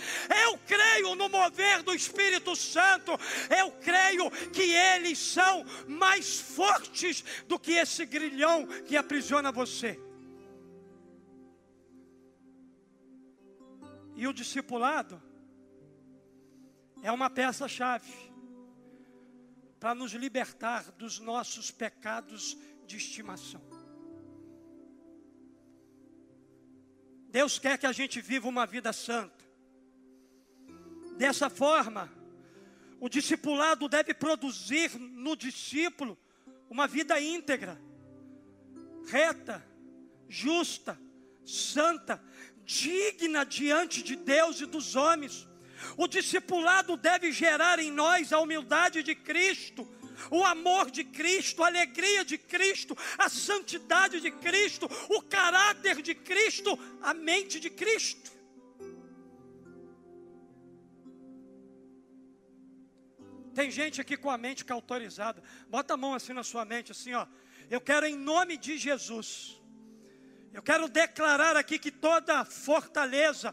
Eu 0.44 0.59
creio 0.59 1.14
no 1.14 1.29
mover 1.29 1.83
do 1.83 1.94
Espírito 1.94 2.55
Santo. 2.55 3.12
Eu 3.57 3.70
creio 3.73 4.31
que 4.53 4.62
eles 4.62 5.18
são 5.18 5.64
mais 5.87 6.40
fortes 6.40 7.25
do 7.47 7.59
que 7.59 7.73
esse 7.73 8.05
grilhão 8.07 8.66
que 8.87 8.97
aprisiona 8.97 9.51
você. 9.51 10.01
E 14.16 14.27
o 14.29 14.33
discipulado 14.33 15.20
é 17.03 17.11
uma 17.11 17.29
peça-chave 17.29 18.12
para 19.79 19.94
nos 19.94 20.12
libertar 20.12 20.90
dos 20.92 21.18
nossos 21.18 21.70
pecados 21.70 22.57
de 22.87 22.97
estimação. 22.97 23.73
Deus 27.35 27.59
quer 27.59 27.77
que 27.77 27.85
a 27.85 27.90
gente 27.90 28.20
viva 28.20 28.49
uma 28.49 28.64
vida 28.64 28.92
santa. 28.92 29.44
Dessa 31.16 31.51
forma, 31.51 32.09
o 33.01 33.09
discipulado 33.09 33.88
deve 33.88 34.14
produzir 34.14 34.97
no 34.97 35.35
discípulo 35.35 36.16
uma 36.70 36.87
vida 36.87 37.20
íntegra, 37.20 37.77
reta, 39.09 39.66
justa, 40.29 40.97
santa, 41.44 42.23
digna 42.64 43.44
diante 43.44 44.01
de 44.01 44.14
Deus 44.14 44.61
e 44.61 44.66
dos 44.66 44.94
homens. 44.94 45.49
O 45.97 46.07
discipulado 46.07 46.97
deve 46.97 47.33
gerar 47.33 47.81
em 47.81 47.90
nós 47.90 48.33
a 48.33 48.38
humildade 48.38 49.03
de 49.03 49.16
Cristo, 49.16 49.85
o 50.31 50.44
amor 50.44 50.90
de 50.90 51.05
Cristo, 51.05 51.62
a 51.62 51.66
alegria 51.66 52.24
de 52.24 52.38
Cristo, 52.38 52.96
a 53.18 53.29
santidade 53.29 54.20
de 54.20 54.31
Cristo, 54.31 54.88
o 55.09 55.22
caráter 55.22 56.03
de 56.03 56.14
Cristo, 56.14 56.79
a 57.03 57.14
mente 57.14 57.61
de 57.61 57.70
Cristo. 57.70 58.33
Tem 63.55 63.70
gente 63.70 64.00
aqui 64.00 64.16
com 64.16 64.31
a 64.31 64.37
mente 64.37 64.64
cautorizada. 64.64 65.42
Bota 65.68 65.94
a 65.94 65.96
mão 65.96 66.12
assim 66.12 66.33
na 66.33 66.42
sua 66.42 66.64
mente, 66.64 66.90
assim, 66.90 67.14
ó. 67.14 67.27
Eu 67.70 67.81
quero 67.81 68.05
em 68.05 68.16
nome 68.16 68.57
de 68.57 68.77
Jesus. 68.77 69.62
Eu 70.54 70.62
quero 70.62 70.88
declarar 70.88 71.56
aqui 71.56 71.80
que 71.80 71.90
toda 71.90 72.44
fortaleza, 72.44 73.52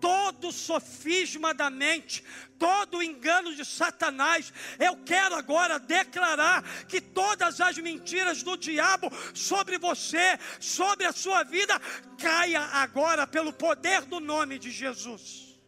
todo 0.00 0.50
sofisma 0.50 1.52
da 1.52 1.68
mente, 1.68 2.24
todo 2.58 3.02
engano 3.02 3.54
de 3.54 3.66
Satanás. 3.66 4.50
Eu 4.78 4.96
quero 5.04 5.34
agora 5.34 5.78
declarar 5.78 6.62
que 6.86 7.02
todas 7.02 7.60
as 7.60 7.76
mentiras 7.76 8.42
do 8.42 8.56
diabo 8.56 9.10
sobre 9.34 9.76
você, 9.76 10.38
sobre 10.58 11.04
a 11.04 11.12
sua 11.12 11.42
vida, 11.42 11.78
caia 12.18 12.62
agora 12.62 13.26
pelo 13.26 13.52
poder 13.52 14.06
do 14.06 14.18
nome 14.18 14.58
de 14.58 14.70
Jesus. 14.70 15.60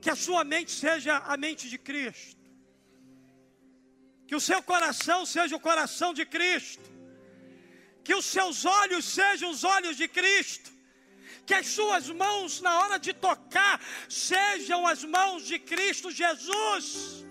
Que 0.00 0.08
a 0.08 0.16
sua 0.16 0.44
mente 0.44 0.70
seja 0.70 1.18
a 1.18 1.36
mente 1.36 1.68
de 1.68 1.76
Cristo. 1.76 2.40
Que 4.26 4.34
o 4.34 4.40
seu 4.40 4.62
coração 4.62 5.26
seja 5.26 5.54
o 5.54 5.60
coração 5.60 6.14
de 6.14 6.24
Cristo 6.24 7.01
que 8.04 8.14
os 8.14 8.24
seus 8.24 8.64
olhos 8.64 9.04
sejam 9.04 9.50
os 9.50 9.64
olhos 9.64 9.96
de 9.96 10.08
Cristo, 10.08 10.70
que 11.46 11.54
as 11.54 11.66
suas 11.66 12.08
mãos 12.08 12.60
na 12.60 12.80
hora 12.80 12.98
de 12.98 13.12
tocar 13.12 13.80
sejam 14.08 14.86
as 14.86 15.04
mãos 15.04 15.44
de 15.46 15.58
Cristo 15.58 16.10
Jesus. 16.10 17.22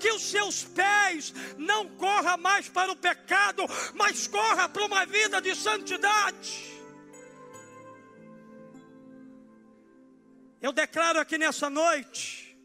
Que 0.00 0.10
os 0.10 0.22
seus 0.22 0.64
pés 0.64 1.32
não 1.56 1.86
corra 1.96 2.36
mais 2.36 2.68
para 2.68 2.90
o 2.90 2.96
pecado, 2.96 3.62
mas 3.94 4.26
corra 4.26 4.68
para 4.68 4.84
uma 4.84 5.06
vida 5.06 5.40
de 5.40 5.54
santidade. 5.54 6.76
Eu 10.60 10.72
declaro 10.72 11.20
aqui 11.20 11.38
nessa 11.38 11.70
noite 11.70 12.58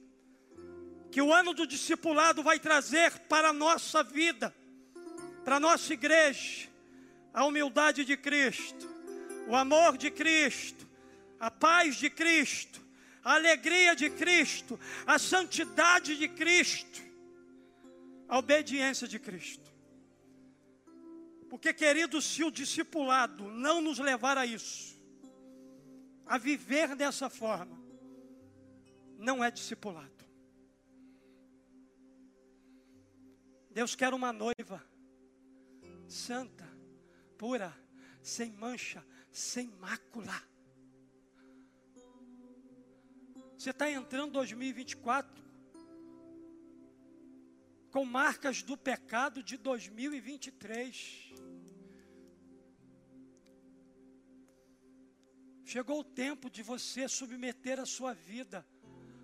que 1.11 1.21
o 1.21 1.31
ano 1.31 1.53
do 1.53 1.67
discipulado 1.67 2.41
vai 2.41 2.57
trazer 2.59 3.11
para 3.27 3.49
a 3.49 3.53
nossa 3.53 4.01
vida, 4.01 4.55
para 5.43 5.57
a 5.57 5.59
nossa 5.59 5.93
igreja, 5.93 6.70
a 7.33 7.45
humildade 7.45 8.03
de 8.03 8.17
Cristo, 8.17 8.89
o 9.47 9.55
amor 9.55 9.97
de 9.97 10.11
Cristo, 10.11 10.87
a 11.39 11.49
paz 11.49 11.95
de 11.95 12.09
Cristo, 12.09 12.81
a 13.23 13.35
alegria 13.35 13.95
de 13.95 14.09
Cristo, 14.09 14.79
a 15.05 15.17
santidade 15.17 16.17
de 16.17 16.27
Cristo, 16.27 17.01
a 18.27 18.37
obediência 18.37 19.07
de 19.07 19.19
Cristo. 19.19 19.71
Porque, 21.49 21.73
querido, 21.73 22.21
se 22.21 22.43
o 22.43 22.51
discipulado 22.51 23.49
não 23.49 23.81
nos 23.81 23.99
levar 23.99 24.37
a 24.37 24.45
isso, 24.45 24.97
a 26.25 26.37
viver 26.37 26.95
dessa 26.95 27.29
forma, 27.29 27.77
não 29.17 29.43
é 29.43 29.51
discipulado. 29.51 30.09
Deus 33.69 33.95
quer 33.95 34.13
uma 34.13 34.31
noiva 34.33 34.83
santa, 36.07 36.70
pura, 37.41 37.75
sem 38.21 38.51
mancha, 38.51 39.03
sem 39.31 39.67
mácula. 39.79 40.43
Você 43.57 43.71
está 43.71 43.89
entrando 43.89 44.33
2024 44.33 45.43
com 47.89 48.05
marcas 48.05 48.61
do 48.61 48.77
pecado 48.77 49.41
de 49.41 49.57
2023. 49.57 51.33
Chegou 55.65 56.01
o 56.01 56.03
tempo 56.03 56.47
de 56.47 56.61
você 56.61 57.07
submeter 57.07 57.79
a 57.79 57.87
sua 57.87 58.13
vida 58.13 58.63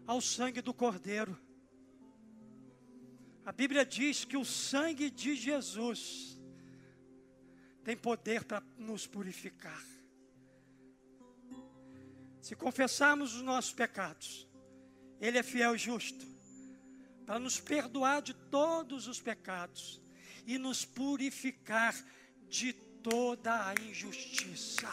ao 0.07 0.19
sangue 0.21 0.59
do 0.59 0.73
Cordeiro. 0.73 1.39
A 3.45 3.51
Bíblia 3.51 3.85
diz 3.85 4.25
que 4.25 4.37
o 4.37 4.43
sangue 4.43 5.11
de 5.11 5.35
Jesus 5.35 6.36
tem 7.87 7.95
poder 7.95 8.43
para 8.43 8.61
nos 8.77 9.07
purificar. 9.07 9.81
Se 12.41 12.53
confessarmos 12.53 13.33
os 13.33 13.41
nossos 13.41 13.71
pecados, 13.71 14.45
Ele 15.21 15.37
é 15.37 15.41
fiel 15.41 15.73
e 15.73 15.77
justo 15.77 16.25
para 17.25 17.39
nos 17.39 17.61
perdoar 17.61 18.21
de 18.21 18.33
todos 18.33 19.07
os 19.07 19.21
pecados 19.21 20.01
e 20.45 20.57
nos 20.57 20.83
purificar 20.83 21.95
de 22.49 22.73
toda 22.73 23.69
a 23.69 23.73
injustiça. 23.75 24.91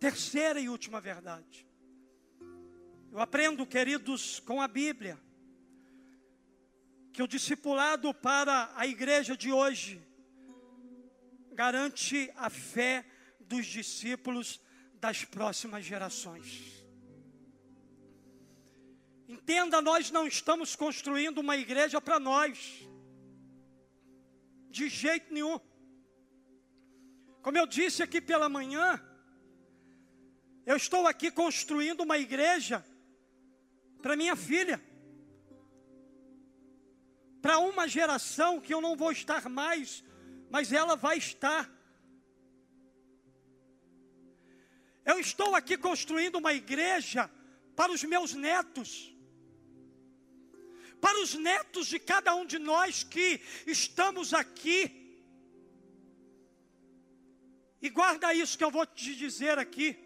Terceira 0.00 0.58
e 0.58 0.66
última 0.66 0.98
verdade. 0.98 1.66
Eu 3.10 3.20
aprendo, 3.20 3.66
queridos, 3.66 4.40
com 4.40 4.62
a 4.62 4.66
Bíblia, 4.66 5.20
que 7.12 7.22
o 7.22 7.28
discipulado 7.28 8.14
para 8.14 8.72
a 8.74 8.86
igreja 8.86 9.36
de 9.36 9.52
hoje 9.52 10.10
garante 11.52 12.32
a 12.36 12.48
fé 12.50 13.04
dos 13.40 13.66
discípulos 13.66 14.60
das 14.94 15.24
próximas 15.24 15.84
gerações. 15.84 16.84
Entenda, 19.28 19.80
nós 19.80 20.10
não 20.10 20.26
estamos 20.26 20.76
construindo 20.76 21.38
uma 21.38 21.56
igreja 21.56 22.00
para 22.00 22.20
nós, 22.20 22.86
de 24.70 24.88
jeito 24.88 25.32
nenhum. 25.32 25.58
Como 27.40 27.56
eu 27.56 27.66
disse 27.66 28.02
aqui 28.02 28.20
pela 28.20 28.48
manhã, 28.48 29.00
Eu 30.64 30.76
estou 30.76 31.06
aqui 31.06 31.30
construindo 31.30 32.02
uma 32.02 32.18
igreja 32.18 32.84
para 34.00 34.16
minha 34.16 34.36
filha. 34.36 34.80
Para 37.40 37.58
uma 37.58 37.88
geração 37.88 38.60
que 38.60 38.72
eu 38.72 38.80
não 38.80 38.96
vou 38.96 39.10
estar 39.10 39.48
mais, 39.48 40.04
mas 40.52 40.70
ela 40.70 40.94
vai 40.94 41.16
estar. 41.16 41.64
Eu 45.02 45.18
estou 45.18 45.54
aqui 45.56 45.78
construindo 45.78 46.36
uma 46.36 46.52
igreja 46.52 47.30
para 47.74 47.90
os 47.90 48.04
meus 48.04 48.34
netos, 48.34 49.16
para 51.00 51.18
os 51.22 51.32
netos 51.32 51.86
de 51.86 51.98
cada 51.98 52.34
um 52.34 52.44
de 52.44 52.58
nós 52.58 53.02
que 53.02 53.40
estamos 53.66 54.34
aqui. 54.34 54.78
E 57.80 57.88
guarda 57.88 58.34
isso 58.34 58.58
que 58.58 58.62
eu 58.62 58.70
vou 58.70 58.84
te 58.84 59.16
dizer 59.16 59.58
aqui. 59.58 59.98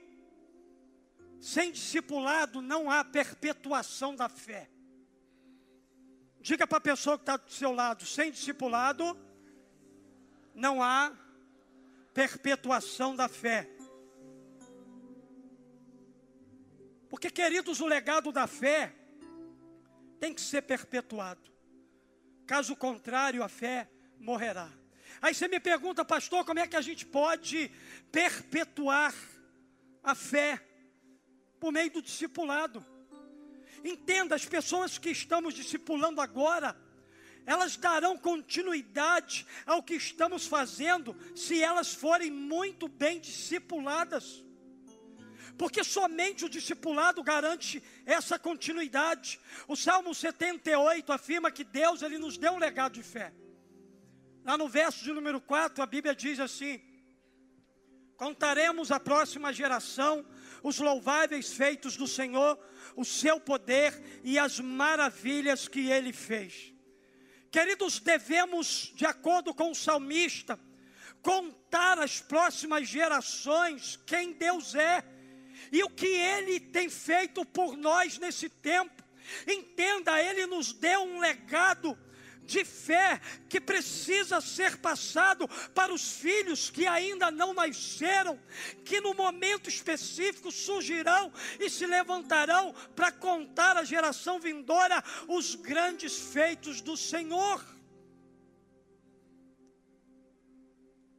Sem 1.40 1.72
discipulado 1.72 2.62
não 2.62 2.88
há 2.88 3.02
perpetuação 3.02 4.14
da 4.14 4.28
fé. 4.28 4.70
Diga 6.40 6.68
para 6.68 6.78
a 6.78 6.88
pessoa 6.92 7.18
que 7.18 7.22
está 7.22 7.36
do 7.36 7.50
seu 7.50 7.72
lado: 7.72 8.06
sem 8.06 8.30
discipulado 8.30 9.25
não 10.56 10.82
há 10.82 11.12
perpetuação 12.14 13.14
da 13.14 13.28
fé. 13.28 13.68
Porque, 17.10 17.30
queridos, 17.30 17.80
o 17.80 17.86
legado 17.86 18.32
da 18.32 18.46
fé 18.46 18.94
tem 20.18 20.34
que 20.34 20.40
ser 20.40 20.62
perpetuado. 20.62 21.52
Caso 22.46 22.74
contrário, 22.74 23.42
a 23.42 23.48
fé 23.48 23.88
morrerá. 24.18 24.72
Aí 25.20 25.34
você 25.34 25.46
me 25.46 25.60
pergunta, 25.60 26.04
pastor, 26.04 26.44
como 26.44 26.58
é 26.58 26.66
que 26.66 26.76
a 26.76 26.80
gente 26.80 27.04
pode 27.04 27.70
perpetuar 28.10 29.14
a 30.02 30.14
fé 30.14 30.60
por 31.60 31.70
meio 31.70 31.90
do 31.90 32.02
discipulado? 32.02 32.84
Entenda, 33.84 34.34
as 34.34 34.46
pessoas 34.46 34.96
que 34.96 35.10
estamos 35.10 35.52
discipulando 35.52 36.20
agora, 36.20 36.74
elas 37.46 37.76
darão 37.76 38.18
continuidade 38.18 39.46
ao 39.64 39.82
que 39.82 39.94
estamos 39.94 40.46
fazendo 40.46 41.16
se 41.34 41.62
elas 41.62 41.94
forem 41.94 42.30
muito 42.30 42.88
bem 42.88 43.20
discipuladas 43.20 44.44
porque 45.56 45.82
somente 45.82 46.44
o 46.44 46.48
discipulado 46.48 47.22
garante 47.22 47.82
essa 48.04 48.38
continuidade. 48.38 49.40
O 49.66 49.74
Salmo 49.74 50.14
78 50.14 51.12
afirma 51.12 51.50
que 51.50 51.64
Deus 51.64 52.02
ele 52.02 52.18
nos 52.18 52.36
deu 52.36 52.52
um 52.52 52.58
legado 52.58 52.94
de 52.94 53.02
fé. 53.02 53.32
Lá 54.44 54.56
no 54.56 54.68
verso 54.68 55.02
de 55.02 55.12
número 55.12 55.40
4, 55.40 55.82
a 55.82 55.86
Bíblia 55.86 56.14
diz 56.14 56.38
assim: 56.38 56.80
Contaremos 58.16 58.92
à 58.92 59.00
próxima 59.00 59.52
geração 59.52 60.24
os 60.62 60.78
louváveis 60.78 61.52
feitos 61.52 61.96
do 61.96 62.06
Senhor, 62.06 62.58
o 62.94 63.04
seu 63.04 63.40
poder 63.40 64.20
e 64.22 64.38
as 64.38 64.60
maravilhas 64.60 65.66
que 65.68 65.90
ele 65.90 66.12
fez. 66.12 66.75
Queridos, 67.56 67.98
devemos, 68.00 68.92
de 68.94 69.06
acordo 69.06 69.54
com 69.54 69.70
o 69.70 69.74
salmista, 69.74 70.60
contar 71.22 71.98
às 71.98 72.20
próximas 72.20 72.86
gerações 72.86 73.98
quem 74.04 74.34
Deus 74.34 74.74
é 74.74 75.02
e 75.72 75.82
o 75.82 75.88
que 75.88 76.04
Ele 76.04 76.60
tem 76.60 76.90
feito 76.90 77.46
por 77.46 77.74
nós 77.74 78.18
nesse 78.18 78.50
tempo. 78.50 79.02
Entenda, 79.48 80.22
Ele 80.22 80.44
nos 80.44 80.74
deu 80.74 81.00
um 81.00 81.18
legado 81.18 81.98
de 82.46 82.64
fé 82.64 83.20
que 83.48 83.60
precisa 83.60 84.40
ser 84.40 84.78
passado 84.78 85.48
para 85.74 85.92
os 85.92 86.12
filhos 86.12 86.70
que 86.70 86.86
ainda 86.86 87.30
não 87.30 87.52
nasceram, 87.52 88.40
que 88.84 89.00
no 89.00 89.12
momento 89.12 89.68
específico 89.68 90.50
surgirão 90.52 91.32
e 91.58 91.68
se 91.68 91.84
levantarão 91.86 92.72
para 92.94 93.10
contar 93.10 93.76
à 93.76 93.84
geração 93.84 94.38
vindoura 94.38 95.02
os 95.26 95.54
grandes 95.56 96.16
feitos 96.16 96.80
do 96.80 96.96
Senhor. 96.96 97.64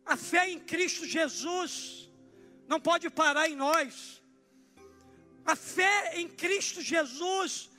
A 0.05 0.15
fé 0.15 0.49
em 0.49 0.59
Cristo 0.59 1.05
Jesus 1.05 2.09
não 2.67 2.79
pode 2.79 3.09
parar 3.09 3.49
em 3.49 3.55
nós. 3.55 4.21
A 5.45 5.55
fé 5.55 6.19
em 6.19 6.27
Cristo 6.29 6.81
Jesus 6.81 7.69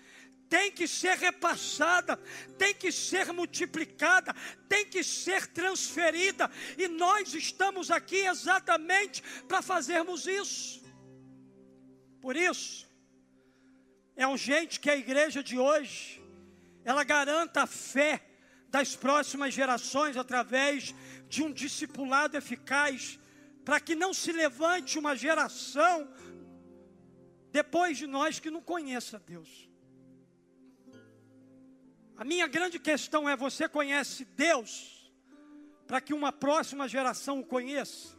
tem 0.48 0.72
que 0.72 0.88
ser 0.88 1.16
repassada, 1.16 2.16
tem 2.56 2.74
que 2.74 2.90
ser 2.90 3.32
multiplicada, 3.32 4.34
tem 4.68 4.86
que 4.86 5.04
ser 5.04 5.46
transferida, 5.48 6.50
e 6.76 6.88
nós 6.88 7.34
estamos 7.34 7.90
aqui 7.90 8.26
exatamente 8.26 9.22
para 9.46 9.62
fazermos 9.62 10.26
isso. 10.26 10.82
Por 12.20 12.36
isso, 12.36 12.88
é 14.16 14.26
urgente 14.26 14.80
que 14.80 14.90
a 14.90 14.96
igreja 14.96 15.42
de 15.42 15.58
hoje 15.58 16.22
ela 16.84 17.04
garanta 17.04 17.62
a 17.62 17.66
fé 17.66 18.24
das 18.68 18.96
próximas 18.96 19.54
gerações 19.54 20.16
através 20.16 20.94
de 21.28 21.42
um 21.42 21.52
discipulado 21.52 22.36
eficaz, 22.36 23.18
para 23.64 23.78
que 23.78 23.94
não 23.94 24.14
se 24.14 24.32
levante 24.32 24.98
uma 24.98 25.14
geração 25.14 26.10
depois 27.50 27.98
de 27.98 28.06
nós 28.06 28.40
que 28.40 28.50
não 28.50 28.62
conheça 28.62 29.18
Deus. 29.18 29.67
A 32.18 32.24
minha 32.24 32.48
grande 32.48 32.80
questão 32.80 33.28
é: 33.28 33.36
você 33.36 33.68
conhece 33.68 34.24
Deus 34.24 35.08
para 35.86 36.00
que 36.00 36.12
uma 36.12 36.32
próxima 36.32 36.88
geração 36.88 37.38
o 37.38 37.46
conheça? 37.46 38.18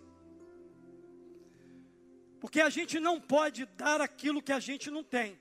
Porque 2.40 2.62
a 2.62 2.70
gente 2.70 2.98
não 2.98 3.20
pode 3.20 3.66
dar 3.66 4.00
aquilo 4.00 4.42
que 4.42 4.54
a 4.54 4.60
gente 4.62 4.90
não 4.90 5.04
tem. 5.04 5.38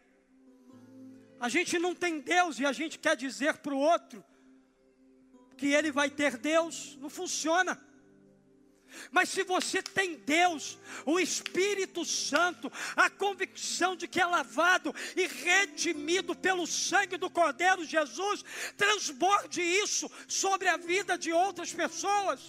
A 1.39 1.49
gente 1.49 1.79
não 1.79 1.95
tem 1.95 2.19
Deus 2.19 2.59
e 2.59 2.67
a 2.67 2.73
gente 2.73 2.99
quer 2.99 3.17
dizer 3.17 3.59
para 3.59 3.73
o 3.73 3.79
outro 3.79 4.25
que 5.57 5.69
ele 5.69 5.93
vai 5.93 6.11
ter 6.11 6.37
Deus, 6.37 6.97
não 7.01 7.09
funciona. 7.09 7.81
Mas 9.11 9.29
se 9.29 9.43
você 9.43 9.83
tem 9.83 10.17
Deus, 10.17 10.79
o 11.05 11.19
Espírito 11.19 12.05
Santo, 12.05 12.71
a 12.97 13.09
convicção 13.09 13.97
de 13.97 14.09
que 14.09 14.21
é 14.21 14.27
lavado 14.27 14.95
e 15.17 15.27
redimido 15.27 16.35
pelo 16.35 16.67
sangue 16.67 17.17
do 17.17 17.31
Cordeiro 17.31 17.85
Jesus, 17.85 18.45
transborde 18.77 19.63
isso 19.63 20.11
sobre 20.27 20.69
a 20.69 20.77
vida 20.77 21.17
de 21.17 21.33
outras 21.33 21.73
pessoas. 21.73 22.41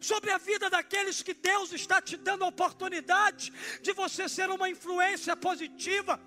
Sobre 0.00 0.30
a 0.30 0.38
vida 0.38 0.68
daqueles 0.68 1.22
que 1.22 1.32
Deus 1.32 1.72
está 1.72 2.02
te 2.02 2.16
dando 2.16 2.44
a 2.44 2.48
oportunidade 2.48 3.52
de 3.80 3.92
você 3.92 4.28
ser 4.28 4.50
uma 4.50 4.68
influência 4.68 5.36
positiva, 5.36 6.20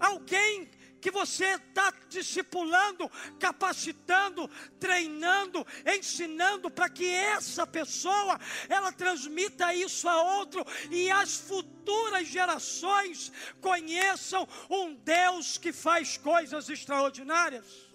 alguém 0.00 0.70
que 1.00 1.10
você 1.10 1.54
está 1.54 1.92
discipulando, 2.08 3.10
capacitando, 3.38 4.48
treinando, 4.78 5.66
ensinando 5.86 6.70
para 6.70 6.88
que 6.88 7.06
essa 7.06 7.66
pessoa 7.66 8.38
ela 8.68 8.92
transmita 8.92 9.74
isso 9.74 10.08
a 10.08 10.38
outro 10.38 10.64
e 10.90 11.10
as 11.10 11.36
futuras 11.36 12.26
gerações 12.26 13.32
conheçam 13.60 14.46
um 14.68 14.94
Deus 14.94 15.58
que 15.58 15.72
faz 15.72 16.16
coisas 16.16 16.68
extraordinárias. 16.68 17.88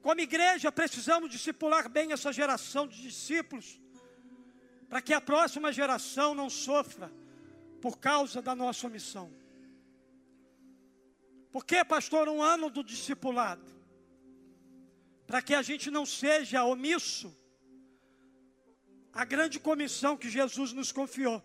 Como 0.00 0.20
igreja, 0.20 0.72
precisamos 0.72 1.30
discipular 1.30 1.88
bem 1.88 2.12
essa 2.12 2.32
geração 2.32 2.88
de 2.88 3.00
discípulos, 3.00 3.80
para 4.88 5.00
que 5.00 5.14
a 5.14 5.20
próxima 5.20 5.72
geração 5.72 6.34
não 6.34 6.50
sofra 6.50 7.10
por 7.80 7.98
causa 7.98 8.42
da 8.42 8.54
nossa 8.54 8.86
omissão. 8.86 9.41
Por 11.52 11.66
que, 11.66 11.84
pastor, 11.84 12.28
um 12.28 12.42
ano 12.42 12.70
do 12.70 12.82
discipulado? 12.82 13.70
Para 15.26 15.42
que 15.42 15.54
a 15.54 15.60
gente 15.60 15.90
não 15.90 16.06
seja 16.06 16.64
omisso 16.64 17.36
à 19.12 19.24
grande 19.24 19.60
comissão 19.60 20.16
que 20.16 20.30
Jesus 20.30 20.72
nos 20.72 20.90
confiou. 20.90 21.42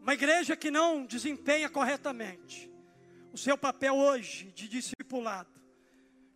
Uma 0.00 0.14
igreja 0.14 0.56
que 0.56 0.70
não 0.70 1.04
desempenha 1.04 1.68
corretamente 1.68 2.70
o 3.32 3.36
seu 3.36 3.58
papel 3.58 3.96
hoje 3.96 4.52
de 4.52 4.68
discipulado, 4.68 5.50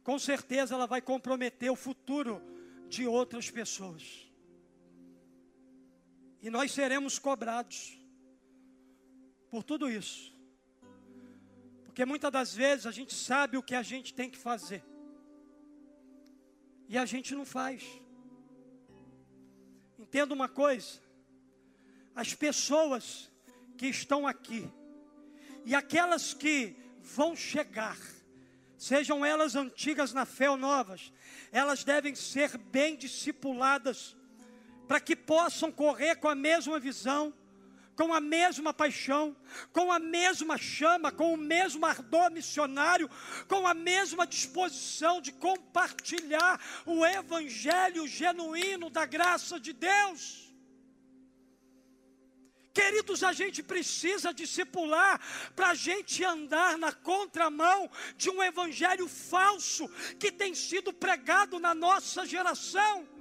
com 0.02 0.18
certeza 0.18 0.74
ela 0.74 0.86
vai 0.86 1.00
comprometer 1.00 1.70
o 1.70 1.76
futuro 1.76 2.42
de 2.88 3.06
outras 3.06 3.48
pessoas. 3.48 4.28
E 6.42 6.50
nós 6.50 6.72
seremos 6.72 7.18
cobrados 7.18 7.96
por 9.48 9.62
tudo 9.62 9.88
isso. 9.88 10.29
Porque 12.00 12.08
muitas 12.08 12.32
das 12.32 12.54
vezes 12.54 12.86
a 12.86 12.90
gente 12.90 13.12
sabe 13.14 13.58
o 13.58 13.62
que 13.62 13.74
a 13.74 13.82
gente 13.82 14.14
tem 14.14 14.30
que 14.30 14.38
fazer. 14.38 14.82
E 16.88 16.96
a 16.96 17.04
gente 17.04 17.34
não 17.34 17.44
faz. 17.44 17.84
Entenda 19.98 20.32
uma 20.32 20.48
coisa: 20.48 20.98
as 22.14 22.32
pessoas 22.32 23.30
que 23.76 23.86
estão 23.86 24.26
aqui 24.26 24.66
e 25.66 25.74
aquelas 25.74 26.32
que 26.32 26.74
vão 27.02 27.36
chegar, 27.36 27.98
sejam 28.78 29.22
elas 29.22 29.54
antigas 29.54 30.14
na 30.14 30.24
fé 30.24 30.48
ou 30.48 30.56
novas, 30.56 31.12
elas 31.52 31.84
devem 31.84 32.14
ser 32.14 32.56
bem 32.56 32.96
discipuladas 32.96 34.16
para 34.88 35.00
que 35.00 35.14
possam 35.14 35.70
correr 35.70 36.16
com 36.16 36.28
a 36.28 36.34
mesma 36.34 36.80
visão, 36.80 37.34
com 38.00 38.14
a 38.14 38.20
mesma 38.20 38.72
paixão, 38.72 39.36
com 39.74 39.92
a 39.92 39.98
mesma 39.98 40.56
chama, 40.56 41.12
com 41.12 41.34
o 41.34 41.36
mesmo 41.36 41.84
ardor 41.84 42.30
missionário, 42.30 43.10
com 43.46 43.66
a 43.66 43.74
mesma 43.74 44.26
disposição 44.26 45.20
de 45.20 45.32
compartilhar 45.32 46.58
o 46.86 47.04
evangelho 47.04 48.08
genuíno 48.08 48.88
da 48.88 49.04
graça 49.04 49.60
de 49.60 49.74
Deus. 49.74 50.50
Queridos, 52.72 53.22
a 53.22 53.34
gente 53.34 53.62
precisa 53.62 54.32
discipular 54.32 55.20
para 55.54 55.72
a 55.72 55.74
gente 55.74 56.24
andar 56.24 56.78
na 56.78 56.92
contramão 56.92 57.90
de 58.16 58.30
um 58.30 58.42
evangelho 58.42 59.06
falso 59.08 59.86
que 60.18 60.32
tem 60.32 60.54
sido 60.54 60.90
pregado 60.90 61.60
na 61.60 61.74
nossa 61.74 62.24
geração. 62.24 63.19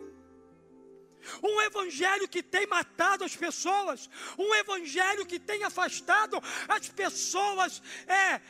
Um 1.44 1.62
evangelho 1.62 2.28
que 2.28 2.42
tem 2.42 2.66
matado 2.68 3.24
as 3.24 3.36
pessoas, 3.36 4.10
um 4.38 4.54
evangelho 4.56 5.26
que 5.26 5.40
tem 5.40 5.64
afastado 5.64 6.42
as 6.68 6.90
pessoas 6.90 7.82
é, 8.08 8.42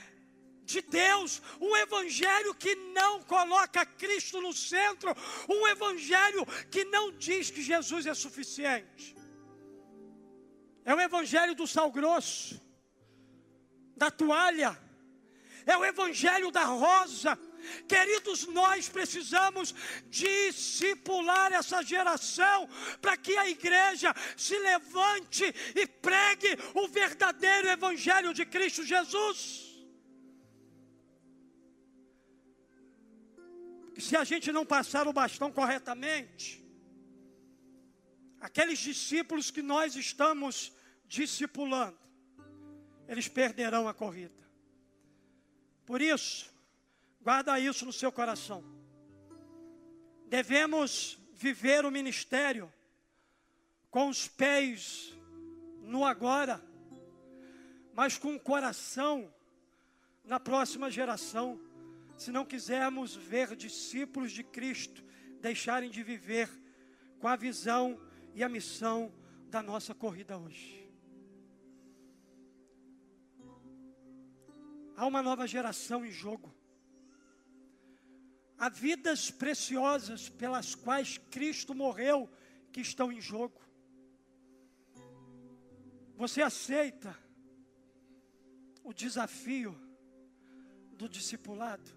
de 0.63 0.81
Deus, 0.81 1.41
um 1.59 1.75
evangelho 1.75 2.53
que 2.53 2.75
não 2.93 3.23
coloca 3.23 3.85
Cristo 3.85 4.39
no 4.39 4.53
centro, 4.53 5.15
um 5.47 5.67
evangelho 5.67 6.45
que 6.69 6.85
não 6.85 7.11
diz 7.11 7.49
que 7.49 7.61
Jesus 7.61 8.05
é 8.05 8.13
suficiente. 8.13 9.15
É 10.85 10.93
o 10.93 11.01
evangelho 11.01 11.55
do 11.55 11.65
sal 11.65 11.91
grosso, 11.91 12.61
da 13.95 14.11
toalha, 14.11 14.79
é 15.65 15.75
o 15.77 15.85
evangelho 15.85 16.51
da 16.51 16.65
rosa. 16.65 17.37
Queridos, 17.87 18.47
nós 18.47 18.89
precisamos 18.89 19.73
discipular 20.07 21.53
essa 21.53 21.81
geração 21.83 22.69
para 23.01 23.17
que 23.17 23.35
a 23.37 23.49
igreja 23.49 24.13
se 24.35 24.57
levante 24.57 25.43
e 25.75 25.87
pregue 25.87 26.57
o 26.73 26.87
verdadeiro 26.87 27.67
evangelho 27.67 28.33
de 28.33 28.45
Cristo 28.45 28.83
Jesus. 28.83 29.69
se 33.99 34.15
a 34.15 34.23
gente 34.23 34.51
não 34.51 34.65
passar 34.65 35.07
o 35.07 35.13
bastão 35.13 35.51
corretamente, 35.51 36.63
aqueles 38.39 38.79
discípulos 38.79 39.51
que 39.51 39.61
nós 39.61 39.95
estamos 39.95 40.71
discipulando, 41.05 41.99
eles 43.07 43.27
perderão 43.27 43.87
a 43.87 43.93
corrida. 43.93 44.47
Por 45.85 46.01
isso, 46.01 46.53
guarda 47.29 47.59
isso 47.59 47.85
no 47.85 47.93
seu 47.93 48.11
coração. 48.11 48.63
Devemos 50.27 51.15
viver 51.31 51.85
o 51.85 51.91
ministério 51.91 52.73
com 53.91 54.09
os 54.09 54.27
pés 54.27 55.15
no 55.83 56.03
agora, 56.03 56.59
mas 57.93 58.17
com 58.17 58.33
o 58.33 58.39
coração 58.39 59.31
na 60.23 60.39
próxima 60.39 60.89
geração, 60.89 61.61
se 62.17 62.31
não 62.31 62.43
quisermos 62.43 63.15
ver 63.15 63.55
discípulos 63.55 64.31
de 64.31 64.43
Cristo 64.43 65.05
deixarem 65.39 65.91
de 65.91 66.01
viver 66.01 66.49
com 67.19 67.27
a 67.27 67.35
visão 67.35 68.01
e 68.33 68.43
a 68.43 68.49
missão 68.49 69.13
da 69.51 69.61
nossa 69.61 69.93
corrida 69.93 70.35
hoje. 70.35 70.91
Há 74.97 75.05
uma 75.05 75.21
nova 75.21 75.45
geração 75.45 76.03
em 76.03 76.11
jogo. 76.11 76.57
Há 78.59 78.67
vidas 78.67 79.31
preciosas 79.31 80.27
pelas 80.27 80.75
quais 80.75 81.17
Cristo 81.31 81.73
morreu 81.73 82.29
que 82.73 82.81
estão 82.81 83.11
em 83.11 83.21
jogo. 83.21 83.59
Você 86.17 86.41
aceita 86.41 87.17
o 88.83 88.93
desafio 88.93 89.79
do 90.91 91.07
discipulado? 91.07 91.89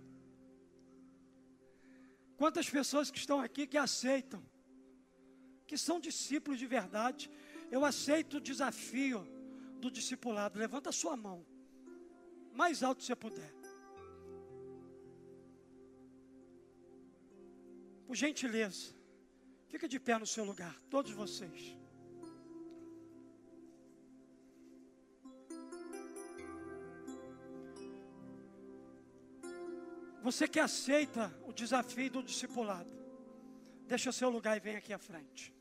Quantas 2.37 2.71
pessoas 2.71 3.11
que 3.11 3.19
estão 3.19 3.41
aqui 3.41 3.67
que 3.67 3.77
aceitam, 3.77 4.43
que 5.67 5.77
são 5.77 5.99
discípulos 5.99 6.61
de 6.61 6.67
verdade, 6.67 7.29
eu 7.71 7.85
aceito 7.85 8.37
o 8.37 8.41
desafio 8.41 9.27
do 9.81 9.91
discipulado. 9.91 10.59
Levanta 10.59 10.91
a 10.91 10.93
sua 10.93 11.17
mão 11.17 11.45
mais 12.55 12.83
alto 12.83 13.03
você 13.03 13.17
puder. 13.17 13.62
Por 18.07 18.17
gentileza, 18.17 18.95
fica 19.69 19.89
de 19.89 19.99
pé 19.99 20.19
no 20.19 20.27
seu 20.27 20.45
lugar, 20.45 20.75
todos 20.91 21.13
vocês. 21.13 21.77
Você 30.23 30.47
que 30.47 30.61
aceita 30.61 31.35
o 31.47 31.53
desafio 31.53 32.11
do 32.11 32.23
discipulado, 32.23 32.93
deixa 33.87 34.11
o 34.11 34.13
seu 34.13 34.31
lugar 34.31 34.57
e 34.57 34.61
vem 34.61 34.77
aqui 34.77 34.93
à 34.93 34.99
frente. 34.99 35.53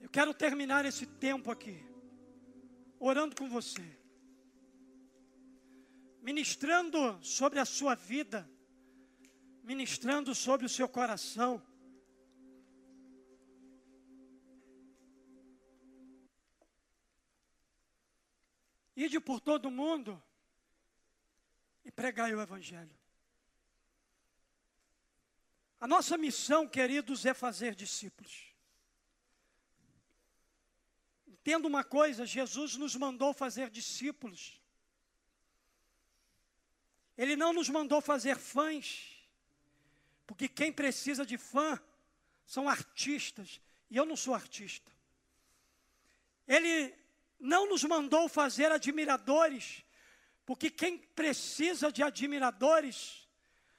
Eu 0.00 0.10
quero 0.10 0.34
terminar 0.34 0.84
esse 0.84 1.06
tempo 1.06 1.50
aqui, 1.50 1.82
orando 2.98 3.34
com 3.34 3.48
você 3.48 4.02
ministrando 6.22 7.18
sobre 7.20 7.58
a 7.58 7.64
sua 7.64 7.96
vida, 7.96 8.48
ministrando 9.62 10.34
sobre 10.34 10.66
o 10.66 10.68
seu 10.68 10.88
coração. 10.88 11.62
Ide 18.94 19.18
por 19.20 19.40
todo 19.40 19.70
mundo 19.70 20.22
e 21.84 21.90
pregai 21.90 22.34
o 22.34 22.40
Evangelho. 22.40 22.96
A 25.80 25.86
nossa 25.86 26.16
missão, 26.16 26.68
queridos, 26.68 27.24
é 27.26 27.34
fazer 27.34 27.74
discípulos. 27.74 28.54
Entenda 31.26 31.66
uma 31.66 31.82
coisa: 31.82 32.24
Jesus 32.24 32.76
nos 32.76 32.94
mandou 32.94 33.34
fazer 33.34 33.68
discípulos. 33.68 34.60
Ele 37.16 37.34
não 37.34 37.52
nos 37.52 37.68
mandou 37.68 38.00
fazer 38.00 38.36
fãs, 38.36 39.11
porque 40.32 40.48
quem 40.48 40.72
precisa 40.72 41.26
de 41.26 41.36
fã 41.36 41.78
são 42.46 42.66
artistas, 42.66 43.60
e 43.90 43.98
eu 43.98 44.06
não 44.06 44.16
sou 44.16 44.34
artista. 44.34 44.90
Ele 46.48 46.94
não 47.38 47.68
nos 47.68 47.84
mandou 47.84 48.30
fazer 48.30 48.72
admiradores, 48.72 49.84
porque 50.46 50.70
quem 50.70 50.96
precisa 50.96 51.92
de 51.92 52.02
admiradores 52.02 53.28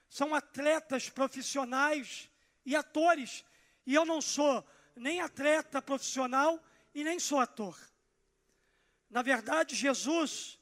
são 0.08 0.36
atletas 0.36 1.10
profissionais 1.10 2.30
e 2.64 2.76
atores, 2.76 3.44
e 3.84 3.96
eu 3.96 4.06
não 4.06 4.22
sou 4.22 4.64
nem 4.96 5.22
atleta 5.22 5.82
profissional 5.82 6.64
e 6.94 7.04
nem 7.04 7.18
sou 7.18 7.40
ator. 7.40 7.76
Na 9.10 9.24
verdade, 9.24 9.76
Jesus 9.76 10.60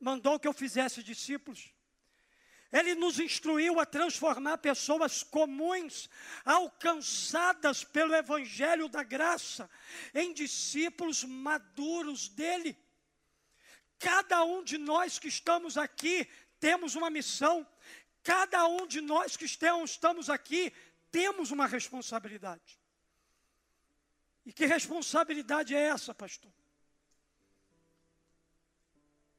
mandou 0.00 0.40
que 0.40 0.48
eu 0.48 0.54
fizesse 0.54 1.02
discípulos. 1.02 1.73
Ele 2.74 2.96
nos 2.96 3.20
instruiu 3.20 3.78
a 3.78 3.86
transformar 3.86 4.58
pessoas 4.58 5.22
comuns, 5.22 6.10
alcançadas 6.44 7.84
pelo 7.84 8.12
Evangelho 8.12 8.88
da 8.88 9.04
Graça, 9.04 9.70
em 10.12 10.32
discípulos 10.32 11.22
maduros 11.22 12.28
dele. 12.28 12.76
Cada 13.96 14.42
um 14.42 14.64
de 14.64 14.76
nós 14.76 15.20
que 15.20 15.28
estamos 15.28 15.78
aqui 15.78 16.28
temos 16.58 16.96
uma 16.96 17.10
missão, 17.10 17.64
cada 18.24 18.66
um 18.66 18.88
de 18.88 19.00
nós 19.00 19.36
que 19.36 19.44
estamos 19.44 20.28
aqui 20.28 20.72
temos 21.12 21.52
uma 21.52 21.68
responsabilidade. 21.68 22.80
E 24.44 24.52
que 24.52 24.66
responsabilidade 24.66 25.76
é 25.76 25.80
essa, 25.80 26.12
pastor? 26.12 26.52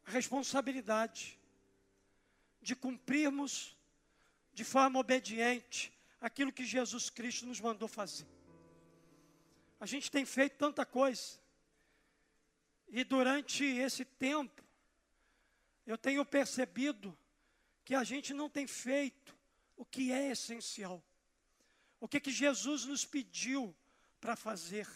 A 0.05 0.11
responsabilidade 0.11 1.37
de 2.65 2.75
cumprirmos 2.75 3.77
de 4.51 4.63
forma 4.63 4.99
obediente 4.99 5.93
aquilo 6.19 6.51
que 6.51 6.65
Jesus 6.65 7.11
Cristo 7.11 7.45
nos 7.45 7.61
mandou 7.61 7.87
fazer. 7.87 8.25
A 9.79 9.85
gente 9.85 10.09
tem 10.09 10.25
feito 10.25 10.57
tanta 10.57 10.83
coisa, 10.83 11.39
e 12.87 13.03
durante 13.03 13.63
esse 13.63 14.03
tempo, 14.03 14.63
eu 15.85 15.95
tenho 15.95 16.25
percebido 16.25 17.15
que 17.83 17.93
a 17.93 18.03
gente 18.03 18.33
não 18.33 18.49
tem 18.49 18.65
feito 18.65 19.37
o 19.77 19.85
que 19.85 20.11
é 20.11 20.31
essencial, 20.31 21.03
o 21.99 22.07
que, 22.07 22.19
que 22.19 22.31
Jesus 22.31 22.85
nos 22.85 23.05
pediu 23.05 23.75
para 24.19 24.35
fazer. 24.35 24.87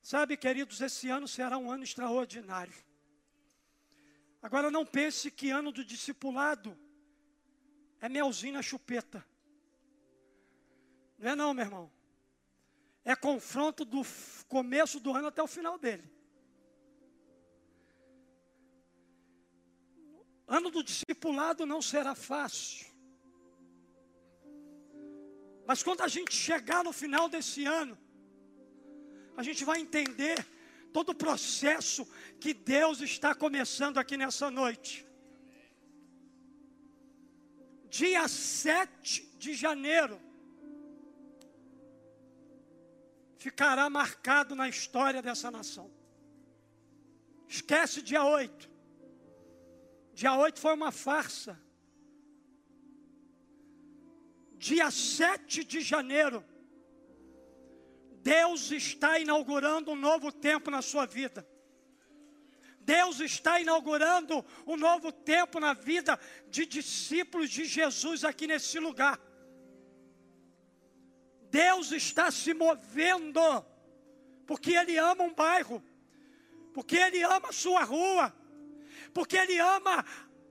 Sabe, 0.00 0.38
queridos, 0.38 0.80
esse 0.80 1.10
ano 1.10 1.28
será 1.28 1.58
um 1.58 1.70
ano 1.70 1.84
extraordinário. 1.84 2.91
Agora 4.42 4.70
não 4.70 4.84
pense 4.84 5.30
que 5.30 5.50
ano 5.50 5.70
do 5.70 5.84
discipulado 5.84 6.76
é 8.00 8.08
melzinho 8.08 8.54
na 8.54 8.62
chupeta. 8.62 9.24
Não 11.16 11.30
é 11.30 11.36
não, 11.36 11.54
meu 11.54 11.64
irmão. 11.64 11.92
é 13.04 13.14
confronto 13.14 13.84
do 13.84 14.02
começo 14.48 14.98
do 14.98 15.12
ano 15.12 15.28
até 15.28 15.40
o 15.40 15.46
final 15.46 15.78
dele. 15.78 16.10
Ano 20.46 20.70
do 20.70 20.82
discipulado 20.82 21.64
não 21.64 21.80
será 21.80 22.14
fácil. 22.14 22.86
Mas 25.64 25.82
quando 25.82 26.00
a 26.00 26.08
gente 26.08 26.34
chegar 26.34 26.82
no 26.82 26.92
final 26.92 27.28
desse 27.28 27.64
ano, 27.64 27.96
a 29.36 29.42
gente 29.44 29.64
vai 29.64 29.80
entender 29.80 30.44
todo 30.92 31.10
o 31.10 31.14
processo 31.14 32.06
que 32.40 32.52
Deus 32.52 33.00
está 33.00 33.34
começando 33.34 33.98
aqui 33.98 34.16
nessa 34.16 34.50
noite. 34.50 35.06
Dia 37.88 38.26
7 38.28 39.36
de 39.36 39.54
janeiro 39.54 40.20
ficará 43.36 43.90
marcado 43.90 44.54
na 44.54 44.68
história 44.68 45.20
dessa 45.20 45.50
nação. 45.50 45.90
Esquece 47.48 48.00
dia 48.00 48.24
8. 48.24 48.70
Dia 50.14 50.34
8 50.36 50.60
foi 50.60 50.74
uma 50.74 50.92
farsa. 50.92 51.60
Dia 54.56 54.90
7 54.90 55.64
de 55.64 55.80
janeiro, 55.80 56.44
Deus 58.22 58.70
está 58.70 59.18
inaugurando 59.18 59.90
um 59.90 59.96
novo 59.96 60.30
tempo 60.30 60.70
na 60.70 60.80
sua 60.80 61.06
vida. 61.06 61.46
Deus 62.78 63.20
está 63.20 63.60
inaugurando 63.60 64.44
um 64.66 64.76
novo 64.76 65.12
tempo 65.12 65.58
na 65.58 65.72
vida 65.72 66.18
de 66.48 66.64
discípulos 66.64 67.50
de 67.50 67.64
Jesus 67.64 68.24
aqui 68.24 68.46
nesse 68.46 68.78
lugar. 68.78 69.20
Deus 71.50 71.92
está 71.92 72.30
se 72.30 72.54
movendo, 72.54 73.64
porque 74.46 74.72
Ele 74.74 74.96
ama 74.98 75.24
um 75.24 75.34
bairro, 75.34 75.82
porque 76.72 76.96
Ele 76.96 77.22
ama 77.22 77.48
a 77.48 77.52
sua 77.52 77.82
rua, 77.84 78.34
porque 79.12 79.36
Ele 79.36 79.58
ama 79.58 80.04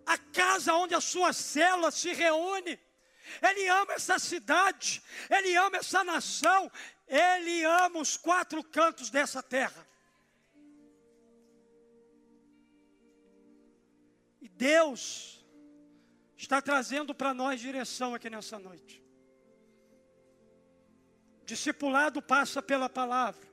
a 0.06 0.18
casa 0.18 0.74
onde 0.76 0.94
a 0.94 1.02
sua 1.02 1.34
célula 1.34 1.90
se 1.90 2.14
reúne. 2.14 2.78
Ele 3.42 3.68
ama 3.68 3.94
essa 3.94 4.20
cidade, 4.20 5.02
Ele 5.30 5.56
ama 5.56 5.78
essa 5.78 6.04
nação, 6.04 6.70
Ele 7.12 7.66
ama 7.66 8.00
os 8.00 8.16
quatro 8.16 8.64
cantos 8.64 9.10
dessa 9.10 9.44
terra. 9.44 9.86
E 14.40 14.48
Deus 14.48 15.46
está 16.38 16.62
trazendo 16.62 17.14
para 17.14 17.34
nós 17.34 17.60
direção 17.60 18.16
aqui 18.16 18.30
nessa 18.30 18.58
noite. 18.58 19.04
Discipulado 21.44 22.22
passa 22.22 22.62
pela 22.62 22.88
palavra. 22.88 23.46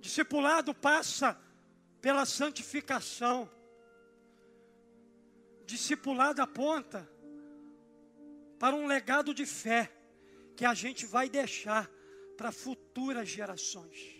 Discipulado 0.00 0.74
passa 0.74 1.40
pela 2.00 2.26
santificação. 2.26 3.48
Discipulado 5.64 6.42
aponta 6.42 7.08
para 8.58 8.74
um 8.74 8.88
legado 8.88 9.32
de 9.32 9.46
fé 9.46 9.95
que 10.56 10.64
a 10.64 10.74
gente 10.74 11.04
vai 11.06 11.28
deixar 11.28 11.90
para 12.36 12.50
futuras 12.50 13.28
gerações. 13.28 14.16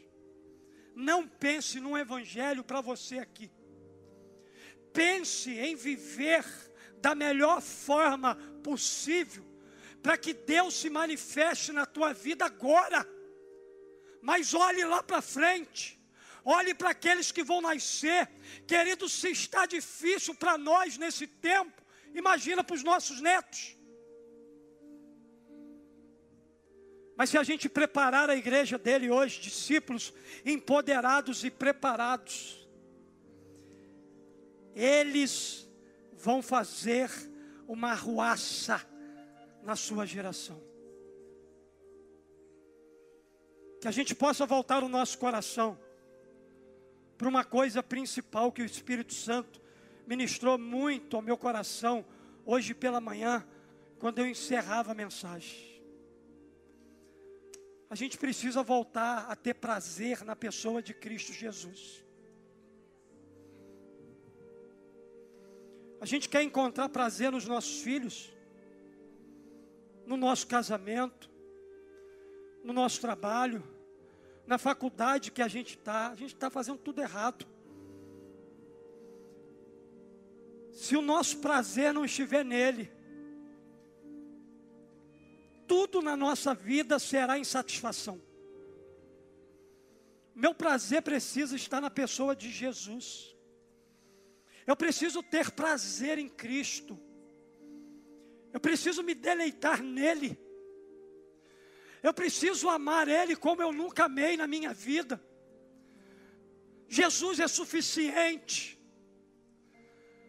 Não 0.95 1.26
pense 1.26 1.80
num 1.80 1.97
evangelho 1.97 2.62
para 2.64 2.80
você 2.80 3.18
aqui. 3.18 3.51
Pense 4.93 5.51
em 5.51 5.74
viver 5.74 6.45
da 6.99 7.14
melhor 7.14 7.61
forma 7.61 8.34
possível 8.62 9.45
para 10.03 10.16
que 10.16 10.32
Deus 10.32 10.74
se 10.74 10.89
manifeste 10.89 11.72
na 11.72 11.84
tua 11.84 12.12
vida 12.12 12.45
agora. 12.45 13.07
Mas 14.22 14.55
olhe 14.55 14.84
lá 14.84 15.03
para 15.03 15.20
frente. 15.20 16.01
Olhe 16.45 16.72
para 16.74 16.91
aqueles 16.91 17.32
que 17.32 17.43
vão 17.43 17.61
nascer. 17.61 18.30
Querido, 18.66 19.09
se 19.09 19.30
está 19.30 19.66
difícil 19.66 20.34
para 20.34 20.57
nós 20.57 20.97
nesse 20.97 21.26
tempo, 21.26 21.82
imagina 22.14 22.62
para 22.62 22.76
os 22.76 22.84
nossos 22.84 23.20
netos. 23.20 23.76
Mas 27.17 27.31
se 27.31 27.39
a 27.39 27.43
gente 27.43 27.69
preparar 27.69 28.29
a 28.29 28.37
igreja 28.37 28.77
dele 28.77 29.11
hoje, 29.11 29.41
discípulos 29.41 30.12
empoderados 30.45 31.45
e 31.45 31.51
preparados, 31.51 32.69
eles 34.75 35.67
vão 36.12 36.43
fazer 36.43 37.11
uma 37.67 37.93
arruaça 37.93 38.87
na 39.62 39.75
sua 39.75 40.05
geração. 40.05 40.62
Que 43.81 43.89
a 43.89 43.91
gente 43.91 44.14
possa 44.14 44.45
voltar 44.45 44.85
o 44.85 44.89
nosso 44.89 45.17
coração 45.17 45.79
para 47.17 47.29
uma 47.29 47.45
coisa 47.45 47.83
principal 47.83 48.53
que 48.53 48.61
o 48.61 48.67
Espírito 48.67 49.14
Santo 49.14 49.59
ministrou 50.07 50.59
muito 50.59 51.17
ao 51.17 51.23
meu 51.23 51.39
coração 51.39 52.05
hoje 52.45 52.75
pela 52.75 53.01
manhã, 53.01 53.47
quando 53.99 54.19
eu 54.19 54.27
encerrava 54.27 54.93
a 54.93 54.95
mensagem. 54.95 55.76
A 57.89 57.95
gente 57.95 58.18
precisa 58.18 58.62
voltar 58.62 59.26
a 59.30 59.37
ter 59.37 59.55
prazer 59.55 60.24
na 60.24 60.34
pessoa 60.34 60.82
de 60.82 60.93
Cristo 60.93 61.32
Jesus. 61.32 62.05
A 66.01 66.05
gente 66.05 66.28
quer 66.28 66.43
encontrar 66.43 66.89
prazer 66.89 67.30
nos 67.30 67.47
nossos 67.47 67.80
filhos, 67.80 68.32
no 70.05 70.16
nosso 70.16 70.47
casamento, 70.47 71.30
no 72.62 72.72
nosso 72.72 73.01
trabalho, 73.01 73.62
na 74.47 74.59
faculdade 74.59 75.30
que 75.30 75.43
a 75.43 75.49
gente 75.49 75.76
está, 75.78 76.11
a 76.11 76.14
gente 76.14 76.34
está 76.34 76.51
fazendo 76.51 76.78
tudo 76.78 77.01
errado. 77.01 77.47
Se 80.72 80.97
o 80.97 81.01
nosso 81.01 81.39
prazer 81.39 81.95
não 81.95 82.05
estiver 82.05 82.45
nele, 82.45 82.93
tudo 85.77 86.01
na 86.01 86.16
nossa 86.16 86.55
vida 86.55 86.99
será 86.99 87.39
insatisfação. 87.39 88.18
Meu 90.35 90.55
prazer 90.55 91.03
precisa 91.03 91.55
estar 91.55 91.83
na 91.83 91.91
pessoa 91.91 92.35
de 92.35 92.51
Jesus. 92.51 93.37
Eu 94.66 94.74
preciso 94.74 95.22
ter 95.22 95.51
prazer 95.51 96.16
em 96.16 96.31
Cristo. 96.31 96.99
Eu 98.55 98.59
preciso 98.59 99.03
me 99.03 99.14
deleitar 99.14 99.83
nele. 99.83 100.41
Eu 102.03 102.14
preciso 102.14 102.70
amar 102.70 103.07
Ele 103.07 103.37
como 103.37 103.61
eu 103.61 103.70
nunca 103.70 104.05
amei 104.05 104.35
na 104.35 104.47
minha 104.47 104.72
vida. 104.72 105.22
Jesus 106.89 107.39
é 107.39 107.49
suficiente. 107.49 108.76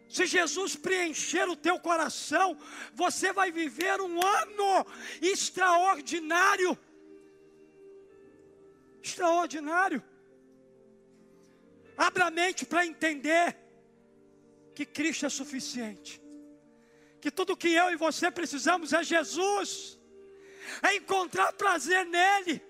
Se 0.08 0.26
Jesus 0.26 0.74
preencher 0.74 1.48
o 1.48 1.56
teu 1.56 1.78
coração, 1.78 2.58
você 2.94 3.32
vai 3.32 3.50
viver 3.52 4.00
um 4.00 4.24
ano 4.24 4.86
extraordinário. 5.20 6.78
Extraordinário. 9.02 10.02
Abra 11.96 12.26
a 12.26 12.30
mente 12.30 12.64
para 12.64 12.86
entender 12.86 13.56
que 14.74 14.86
Cristo 14.86 15.26
é 15.26 15.28
suficiente. 15.28 16.22
Que 17.20 17.30
tudo 17.30 17.56
que 17.56 17.68
eu 17.68 17.90
e 17.90 17.96
você 17.96 18.30
precisamos 18.30 18.92
é 18.92 19.02
Jesus 19.02 19.98
é 20.82 20.96
encontrar 20.96 21.52
prazer 21.54 22.04
nele, 22.06 22.62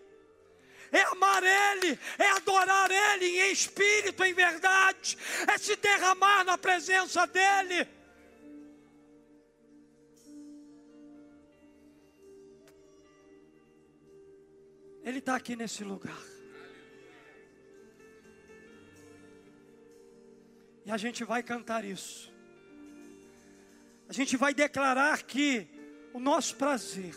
é 0.92 1.02
amar 1.02 1.42
Ele, 1.42 1.98
é 2.18 2.30
adorar 2.30 2.90
Ele 2.90 3.26
em 3.26 3.52
espírito, 3.52 4.24
em 4.24 4.32
verdade, 4.32 5.16
é 5.46 5.58
se 5.58 5.76
derramar 5.76 6.44
na 6.44 6.56
presença 6.56 7.26
dEle. 7.26 7.86
Ele 15.04 15.18
está 15.18 15.36
aqui 15.36 15.56
nesse 15.56 15.82
lugar. 15.84 16.18
E 20.84 20.90
a 20.90 20.96
gente 20.96 21.24
vai 21.24 21.42
cantar 21.42 21.84
isso. 21.84 22.32
A 24.08 24.12
gente 24.12 24.36
vai 24.36 24.54
declarar 24.54 25.22
que 25.22 25.66
o 26.14 26.20
nosso 26.20 26.56
prazer 26.56 27.14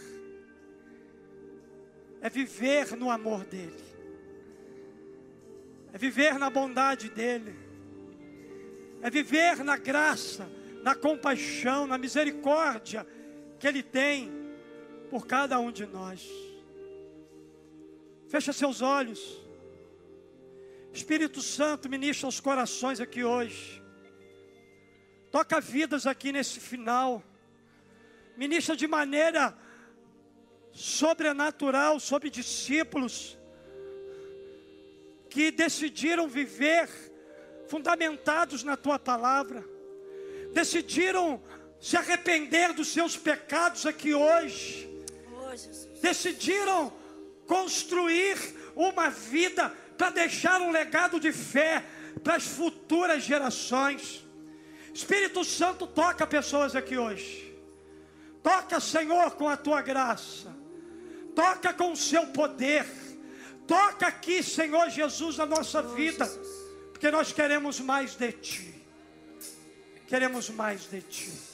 é 2.21 2.29
viver 2.29 2.95
no 2.95 3.09
amor 3.09 3.43
dEle, 3.45 3.83
é 5.91 5.97
viver 5.97 6.37
na 6.37 6.49
bondade 6.49 7.09
dEle, 7.09 7.55
é 9.01 9.09
viver 9.09 9.63
na 9.63 9.77
graça, 9.77 10.47
na 10.83 10.95
compaixão, 10.95 11.87
na 11.87 11.97
misericórdia 11.97 13.05
que 13.59 13.67
Ele 13.67 13.83
tem 13.83 14.31
por 15.09 15.25
cada 15.25 15.59
um 15.59 15.71
de 15.71 15.85
nós. 15.85 16.27
Fecha 18.29 18.53
seus 18.53 18.81
olhos. 18.81 19.41
Espírito 20.93 21.41
Santo 21.41 21.89
ministra 21.89 22.27
os 22.27 22.39
corações 22.39 22.99
aqui 22.99 23.23
hoje. 23.23 23.81
Toca 25.29 25.59
vidas 25.59 26.05
aqui 26.05 26.31
nesse 26.31 26.59
final. 26.59 27.23
Ministra 28.37 28.75
de 28.75 28.87
maneira 28.87 29.57
sobrenatural 30.71 31.99
sobre 31.99 32.29
discípulos 32.29 33.37
que 35.29 35.51
decidiram 35.51 36.27
viver 36.27 36.89
fundamentados 37.67 38.63
na 38.63 38.75
tua 38.75 38.99
palavra, 38.99 39.63
decidiram 40.53 41.41
se 41.79 41.95
arrepender 41.95 42.73
dos 42.73 42.89
seus 42.89 43.15
pecados 43.15 43.85
aqui 43.85 44.13
hoje, 44.13 44.89
decidiram 46.01 46.93
construir 47.47 48.37
uma 48.75 49.09
vida 49.09 49.69
para 49.97 50.09
deixar 50.09 50.61
um 50.61 50.71
legado 50.71 51.19
de 51.19 51.31
fé 51.31 51.83
para 52.23 52.35
as 52.35 52.43
futuras 52.43 53.23
gerações. 53.23 54.25
Espírito 54.93 55.43
Santo 55.43 55.87
toca 55.87 56.27
pessoas 56.27 56.75
aqui 56.75 56.97
hoje. 56.97 57.55
Toca, 58.43 58.79
Senhor, 58.79 59.31
com 59.31 59.47
a 59.47 59.55
tua 59.55 59.81
graça. 59.81 60.60
Toca 61.35 61.73
com 61.73 61.91
o 61.91 61.97
seu 61.97 62.27
poder. 62.27 62.85
Toca 63.67 64.07
aqui, 64.07 64.43
Senhor 64.43 64.89
Jesus, 64.89 65.39
a 65.39 65.45
nossa 65.45 65.81
vida. 65.81 66.27
Porque 66.91 67.09
nós 67.09 67.31
queremos 67.31 67.79
mais 67.79 68.15
de 68.15 68.31
ti. 68.31 68.85
Queremos 70.07 70.49
mais 70.49 70.89
de 70.89 71.01
ti. 71.01 71.50